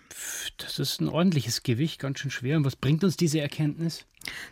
Das 0.58 0.78
ist 0.78 1.02
ein 1.02 1.08
ordentliches 1.08 1.64
Gewicht, 1.64 2.00
ganz 2.00 2.20
schön 2.20 2.30
schwer. 2.30 2.58
Und 2.58 2.66
was 2.66 2.76
bringt 2.76 3.04
uns 3.04 3.18
diese 3.18 3.40
Erkenntnis? 3.40 4.06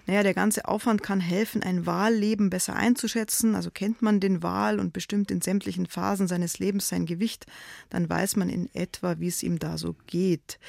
Naja, 0.06 0.24
der 0.24 0.34
ganze 0.34 0.68
Aufwand 0.68 1.04
kann 1.04 1.20
helfen, 1.20 1.64
ein 1.64 1.86
Walleben 1.86 2.50
besser 2.50 2.76
einzuschätzen. 2.76 3.56
Also 3.56 3.72
kennt 3.72 4.02
man 4.02 4.20
den 4.20 4.42
Wal 4.44 4.80
und 4.80 4.94
bestimmt 4.94 5.32
in 5.32 5.42
sämtlichen 5.42 5.86
Phasen 5.86 6.28
seines 6.28 6.60
Lebens 6.60 6.90
sein 6.90 7.06
Gewicht, 7.06 7.46
dann 7.90 8.10
weiß 8.10 8.36
man 8.36 8.50
in 8.50 8.74
etwa, 8.74 9.20
wie 9.20 9.28
es 9.28 9.44
ihm 9.44 9.60
da 9.60 9.78
so 9.78 9.96
geht. 10.08 10.60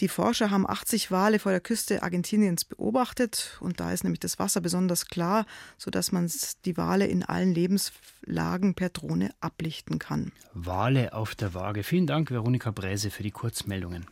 Die 0.00 0.08
Forscher 0.08 0.50
haben 0.50 0.68
80 0.68 1.10
Wale 1.10 1.38
vor 1.38 1.52
der 1.52 1.60
Küste 1.60 2.02
Argentiniens 2.02 2.64
beobachtet 2.64 3.56
und 3.60 3.78
da 3.78 3.92
ist 3.92 4.02
nämlich 4.02 4.20
das 4.20 4.38
Wasser 4.38 4.60
besonders 4.60 5.06
klar, 5.06 5.46
sodass 5.78 6.10
man 6.10 6.30
die 6.64 6.76
Wale 6.76 7.06
in 7.06 7.22
allen 7.22 7.54
Lebenslagen 7.54 8.74
per 8.74 8.88
Drohne 8.88 9.30
ablichten 9.40 9.98
kann. 9.98 10.32
Wale 10.52 11.12
auf 11.12 11.34
der 11.34 11.54
Waage. 11.54 11.84
Vielen 11.84 12.06
Dank, 12.06 12.30
Veronika 12.30 12.70
Bräse, 12.72 13.10
für 13.10 13.22
die 13.22 13.30
Kurzmeldungen. 13.30 14.06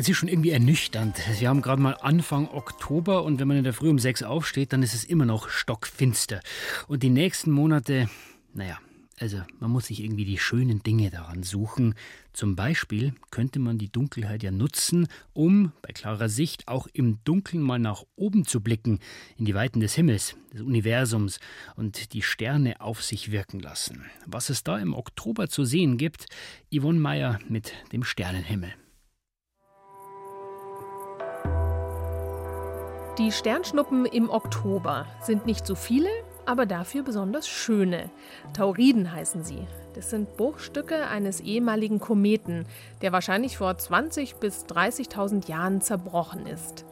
Es 0.00 0.08
ist 0.08 0.16
schon 0.16 0.28
irgendwie 0.28 0.50
ernüchternd. 0.50 1.18
Wir 1.40 1.48
haben 1.48 1.60
gerade 1.60 1.82
mal 1.82 1.94
Anfang 1.94 2.48
Oktober 2.50 3.24
und 3.24 3.40
wenn 3.40 3.48
man 3.48 3.56
in 3.56 3.64
der 3.64 3.72
Früh 3.72 3.90
um 3.90 3.98
sechs 3.98 4.22
aufsteht, 4.22 4.72
dann 4.72 4.84
ist 4.84 4.94
es 4.94 5.02
immer 5.02 5.24
noch 5.24 5.48
stockfinster. 5.48 6.38
Und 6.86 7.02
die 7.02 7.10
nächsten 7.10 7.50
Monate, 7.50 8.08
naja, 8.54 8.78
also 9.18 9.42
man 9.58 9.72
muss 9.72 9.86
sich 9.86 10.04
irgendwie 10.04 10.24
die 10.24 10.38
schönen 10.38 10.84
Dinge 10.84 11.10
daran 11.10 11.42
suchen. 11.42 11.96
Zum 12.32 12.54
Beispiel 12.54 13.12
könnte 13.32 13.58
man 13.58 13.76
die 13.76 13.90
Dunkelheit 13.90 14.44
ja 14.44 14.52
nutzen, 14.52 15.08
um 15.32 15.72
bei 15.82 15.92
klarer 15.92 16.28
Sicht 16.28 16.68
auch 16.68 16.86
im 16.92 17.18
Dunkeln 17.24 17.60
mal 17.60 17.80
nach 17.80 18.04
oben 18.14 18.46
zu 18.46 18.60
blicken, 18.60 19.00
in 19.36 19.46
die 19.46 19.54
Weiten 19.56 19.80
des 19.80 19.96
Himmels, 19.96 20.36
des 20.54 20.60
Universums 20.60 21.40
und 21.74 22.12
die 22.12 22.22
Sterne 22.22 22.80
auf 22.80 23.02
sich 23.02 23.32
wirken 23.32 23.58
lassen. 23.58 24.04
Was 24.26 24.48
es 24.48 24.62
da 24.62 24.78
im 24.78 24.94
Oktober 24.94 25.48
zu 25.48 25.64
sehen 25.64 25.98
gibt, 25.98 26.26
Yvonne 26.72 27.00
Meyer 27.00 27.40
mit 27.48 27.72
dem 27.90 28.04
Sternenhimmel. 28.04 28.72
Die 33.18 33.32
Sternschnuppen 33.32 34.06
im 34.06 34.30
Oktober 34.30 35.04
sind 35.20 35.44
nicht 35.44 35.66
so 35.66 35.74
viele, 35.74 36.08
aber 36.46 36.66
dafür 36.66 37.02
besonders 37.02 37.48
schöne. 37.48 38.10
Tauriden 38.52 39.12
heißen 39.12 39.42
sie. 39.42 39.66
Das 39.94 40.10
sind 40.10 40.36
Bruchstücke 40.36 41.08
eines 41.08 41.40
ehemaligen 41.40 41.98
Kometen, 41.98 42.64
der 43.02 43.10
wahrscheinlich 43.10 43.56
vor 43.56 43.76
20 43.76 44.36
bis 44.36 44.66
30.000 44.66 45.48
Jahren 45.48 45.80
zerbrochen 45.80 46.46
ist. 46.46 46.84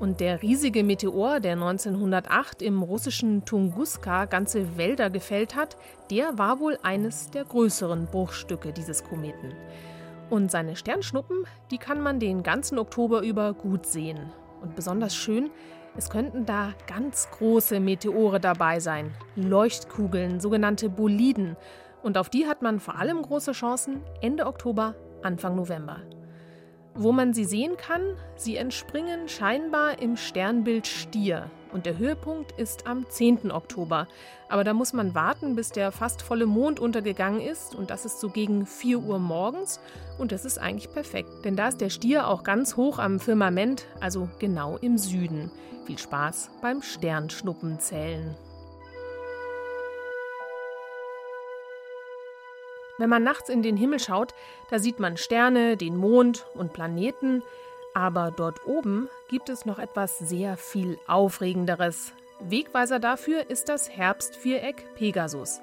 Und 0.00 0.20
der 0.20 0.40
riesige 0.40 0.82
Meteor, 0.84 1.38
der 1.38 1.52
1908 1.52 2.62
im 2.62 2.82
russischen 2.82 3.44
Tunguska 3.44 4.24
ganze 4.24 4.78
Wälder 4.78 5.10
gefällt 5.10 5.54
hat, 5.54 5.76
der 6.10 6.38
war 6.38 6.60
wohl 6.60 6.78
eines 6.82 7.30
der 7.30 7.44
größeren 7.44 8.06
Bruchstücke 8.06 8.72
dieses 8.72 9.04
Kometen. 9.04 9.52
Und 10.30 10.50
seine 10.50 10.76
Sternschnuppen, 10.76 11.44
die 11.70 11.78
kann 11.78 12.00
man 12.00 12.20
den 12.20 12.42
ganzen 12.42 12.78
Oktober 12.78 13.20
über 13.20 13.52
gut 13.52 13.84
sehen. 13.84 14.32
Und 14.60 14.74
besonders 14.74 15.14
schön, 15.14 15.50
es 15.96 16.10
könnten 16.10 16.46
da 16.46 16.74
ganz 16.86 17.28
große 17.30 17.80
Meteore 17.80 18.40
dabei 18.40 18.80
sein, 18.80 19.12
Leuchtkugeln, 19.36 20.40
sogenannte 20.40 20.88
Boliden. 20.88 21.56
Und 22.02 22.18
auf 22.18 22.28
die 22.28 22.46
hat 22.46 22.62
man 22.62 22.78
vor 22.80 22.96
allem 22.96 23.22
große 23.22 23.52
Chancen 23.52 24.02
Ende 24.20 24.46
Oktober, 24.46 24.94
Anfang 25.22 25.56
November. 25.56 26.02
Wo 26.94 27.12
man 27.12 27.32
sie 27.34 27.44
sehen 27.44 27.76
kann, 27.76 28.02
sie 28.36 28.56
entspringen 28.56 29.28
scheinbar 29.28 30.00
im 30.00 30.16
Sternbild 30.16 30.86
Stier. 30.86 31.50
Und 31.72 31.86
der 31.86 31.98
Höhepunkt 31.98 32.52
ist 32.52 32.86
am 32.86 33.08
10. 33.08 33.50
Oktober. 33.50 34.08
Aber 34.48 34.64
da 34.64 34.72
muss 34.72 34.92
man 34.92 35.14
warten, 35.14 35.54
bis 35.54 35.70
der 35.70 35.92
fast 35.92 36.22
volle 36.22 36.46
Mond 36.46 36.80
untergegangen 36.80 37.40
ist. 37.40 37.74
Und 37.74 37.90
das 37.90 38.04
ist 38.04 38.20
so 38.20 38.30
gegen 38.30 38.64
4 38.64 38.98
Uhr 39.00 39.18
morgens. 39.18 39.80
Und 40.18 40.32
das 40.32 40.44
ist 40.44 40.58
eigentlich 40.58 40.92
perfekt. 40.92 41.44
Denn 41.44 41.56
da 41.56 41.68
ist 41.68 41.80
der 41.80 41.90
Stier 41.90 42.28
auch 42.28 42.42
ganz 42.42 42.76
hoch 42.76 42.98
am 42.98 43.20
Firmament, 43.20 43.86
also 44.00 44.28
genau 44.38 44.78
im 44.78 44.96
Süden. 44.96 45.50
Viel 45.84 45.98
Spaß 45.98 46.50
beim 46.62 46.82
Sternschnuppenzählen. 46.82 48.34
Wenn 52.98 53.10
man 53.10 53.22
nachts 53.22 53.48
in 53.48 53.62
den 53.62 53.76
Himmel 53.76 54.00
schaut, 54.00 54.34
da 54.70 54.80
sieht 54.80 54.98
man 54.98 55.16
Sterne, 55.16 55.76
den 55.76 55.96
Mond 55.96 56.46
und 56.54 56.72
Planeten. 56.72 57.42
Aber 57.94 58.30
dort 58.30 58.66
oben 58.66 59.08
gibt 59.28 59.48
es 59.48 59.66
noch 59.66 59.78
etwas 59.78 60.18
sehr 60.18 60.56
viel 60.56 60.98
Aufregenderes. 61.06 62.12
Wegweiser 62.40 62.98
dafür 62.98 63.50
ist 63.50 63.68
das 63.68 63.90
Herbstviereck 63.90 64.94
Pegasus. 64.94 65.60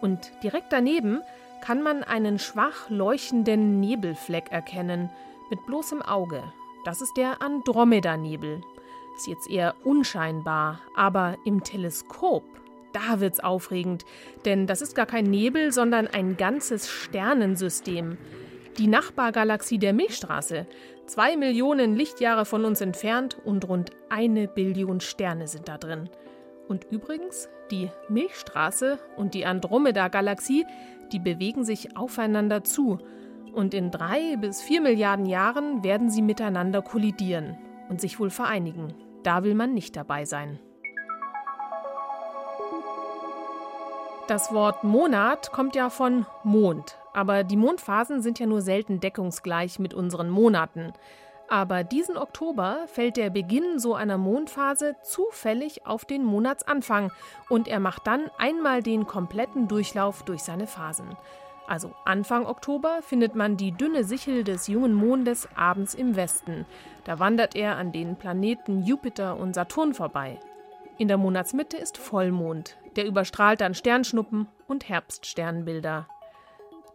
Und 0.00 0.30
direkt 0.42 0.72
daneben 0.72 1.22
kann 1.62 1.82
man 1.82 2.02
einen 2.02 2.38
schwach 2.38 2.90
leuchtenden 2.90 3.80
Nebelfleck 3.80 4.50
erkennen, 4.50 5.10
mit 5.50 5.64
bloßem 5.66 6.02
Auge. 6.02 6.42
Das 6.84 7.00
ist 7.00 7.16
der 7.16 7.40
Andromeda-Nebel. 7.40 8.62
Ist 9.16 9.28
jetzt 9.28 9.48
eher 9.48 9.74
unscheinbar, 9.84 10.80
aber 10.96 11.36
im 11.44 11.62
Teleskop, 11.62 12.42
da 12.92 13.20
wird's 13.20 13.40
aufregend, 13.40 14.04
denn 14.44 14.66
das 14.66 14.82
ist 14.82 14.94
gar 14.94 15.06
kein 15.06 15.24
Nebel, 15.24 15.72
sondern 15.72 16.06
ein 16.06 16.36
ganzes 16.36 16.90
Sternensystem. 16.90 18.18
Die 18.78 18.86
Nachbargalaxie 18.88 19.78
der 19.78 19.92
Milchstraße, 19.92 20.66
Zwei 21.06 21.36
Millionen 21.36 21.94
Lichtjahre 21.96 22.46
von 22.46 22.64
uns 22.64 22.80
entfernt 22.80 23.36
und 23.44 23.68
rund 23.68 23.90
eine 24.08 24.48
Billion 24.48 25.00
Sterne 25.00 25.46
sind 25.46 25.68
da 25.68 25.76
drin. 25.76 26.08
Und 26.66 26.84
übrigens, 26.90 27.50
die 27.70 27.90
Milchstraße 28.08 28.98
und 29.16 29.34
die 29.34 29.44
Andromeda-Galaxie, 29.44 30.64
die 31.12 31.18
bewegen 31.18 31.64
sich 31.64 31.94
aufeinander 31.96 32.64
zu. 32.64 32.98
Und 33.52 33.74
in 33.74 33.90
drei 33.90 34.36
bis 34.36 34.62
vier 34.62 34.80
Milliarden 34.80 35.26
Jahren 35.26 35.84
werden 35.84 36.08
sie 36.08 36.22
miteinander 36.22 36.80
kollidieren 36.80 37.58
und 37.90 38.00
sich 38.00 38.18
wohl 38.18 38.30
vereinigen. 38.30 38.94
Da 39.22 39.44
will 39.44 39.54
man 39.54 39.74
nicht 39.74 39.96
dabei 39.96 40.24
sein. 40.24 40.58
Das 44.26 44.54
Wort 44.54 44.84
Monat 44.84 45.52
kommt 45.52 45.76
ja 45.76 45.90
von 45.90 46.24
Mond, 46.44 46.96
aber 47.14 47.44
die 47.44 47.56
Mondphasen 47.56 48.20
sind 48.20 48.38
ja 48.38 48.46
nur 48.46 48.60
selten 48.60 49.00
deckungsgleich 49.00 49.78
mit 49.78 49.94
unseren 49.94 50.28
Monaten. 50.28 50.92
Aber 51.48 51.84
diesen 51.84 52.16
Oktober 52.16 52.84
fällt 52.86 53.16
der 53.16 53.30
Beginn 53.30 53.78
so 53.78 53.94
einer 53.94 54.18
Mondphase 54.18 54.96
zufällig 55.02 55.86
auf 55.86 56.04
den 56.04 56.24
Monatsanfang 56.24 57.12
und 57.48 57.68
er 57.68 57.80
macht 57.80 58.06
dann 58.06 58.30
einmal 58.38 58.82
den 58.82 59.06
kompletten 59.06 59.68
Durchlauf 59.68 60.22
durch 60.22 60.42
seine 60.42 60.66
Phasen. 60.66 61.16
Also 61.66 61.92
Anfang 62.04 62.46
Oktober 62.46 63.00
findet 63.02 63.34
man 63.34 63.56
die 63.56 63.72
dünne 63.72 64.04
Sichel 64.04 64.44
des 64.44 64.68
jungen 64.68 64.92
Mondes 64.92 65.48
abends 65.54 65.94
im 65.94 66.16
Westen. 66.16 66.66
Da 67.04 67.18
wandert 67.18 67.56
er 67.56 67.76
an 67.76 67.92
den 67.92 68.16
Planeten 68.16 68.82
Jupiter 68.82 69.38
und 69.38 69.54
Saturn 69.54 69.94
vorbei. 69.94 70.38
In 70.98 71.08
der 71.08 71.16
Monatsmitte 71.16 71.76
ist 71.76 71.98
Vollmond, 71.98 72.76
der 72.96 73.06
überstrahlt 73.06 73.60
dann 73.60 73.74
Sternschnuppen 73.74 74.46
und 74.68 74.88
Herbststernbilder. 74.88 76.06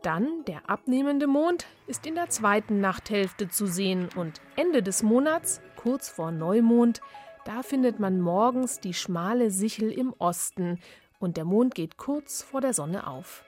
Dann 0.02 0.46
der 0.46 0.70
abnehmende 0.70 1.28
Mond 1.28 1.68
ist 1.88 2.08
in 2.08 2.16
der 2.16 2.30
zweiten 2.30 2.80
Nachthälfte 2.80 3.50
zu 3.50 3.66
sehen 3.66 4.08
und 4.16 4.40
Ende 4.56 4.82
des 4.82 5.04
Monats, 5.04 5.60
kurz 5.76 6.08
vor 6.08 6.32
Neumond, 6.32 7.02
da 7.46 7.64
findet 7.64 8.00
man 8.00 8.22
morgens 8.22 8.80
die 8.80 8.94
schmale 8.94 9.52
Sichel 9.52 9.92
im 9.92 10.14
Osten 10.18 10.80
und 11.20 11.36
der 11.36 11.44
Mond 11.44 11.76
geht 11.76 11.98
kurz 11.98 12.42
vor 12.42 12.62
der 12.62 12.74
Sonne 12.74 13.08
auf. 13.08 13.44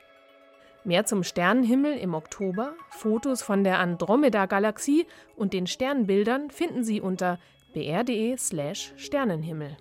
Mehr 0.83 1.05
zum 1.05 1.23
Sternenhimmel 1.23 1.97
im 1.97 2.15
Oktober, 2.15 2.73
Fotos 2.89 3.41
von 3.43 3.63
der 3.63 3.79
Andromeda-Galaxie 3.79 5.07
und 5.37 5.53
den 5.53 5.67
Sternbildern 5.67 6.49
finden 6.49 6.83
Sie 6.83 6.99
unter 6.99 7.39
br.de/sternenhimmel. 7.73 9.77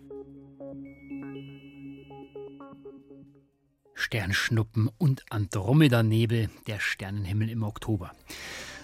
Sternschnuppen 4.01 4.91
und 4.97 5.25
Andromeda-Nebel, 5.29 6.49
der 6.67 6.81
Sternenhimmel 6.81 7.51
im 7.51 7.63
Oktober. 7.63 8.13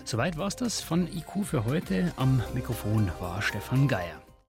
Soweit 0.04 0.36
war 0.36 0.46
es 0.46 0.56
das 0.56 0.82
von 0.82 1.08
IQ 1.08 1.44
für 1.44 1.64
heute. 1.64 2.12
Am 2.16 2.42
Mikrofon 2.54 3.10
war 3.18 3.40
Stefan 3.40 3.88
Geier. 3.88 4.25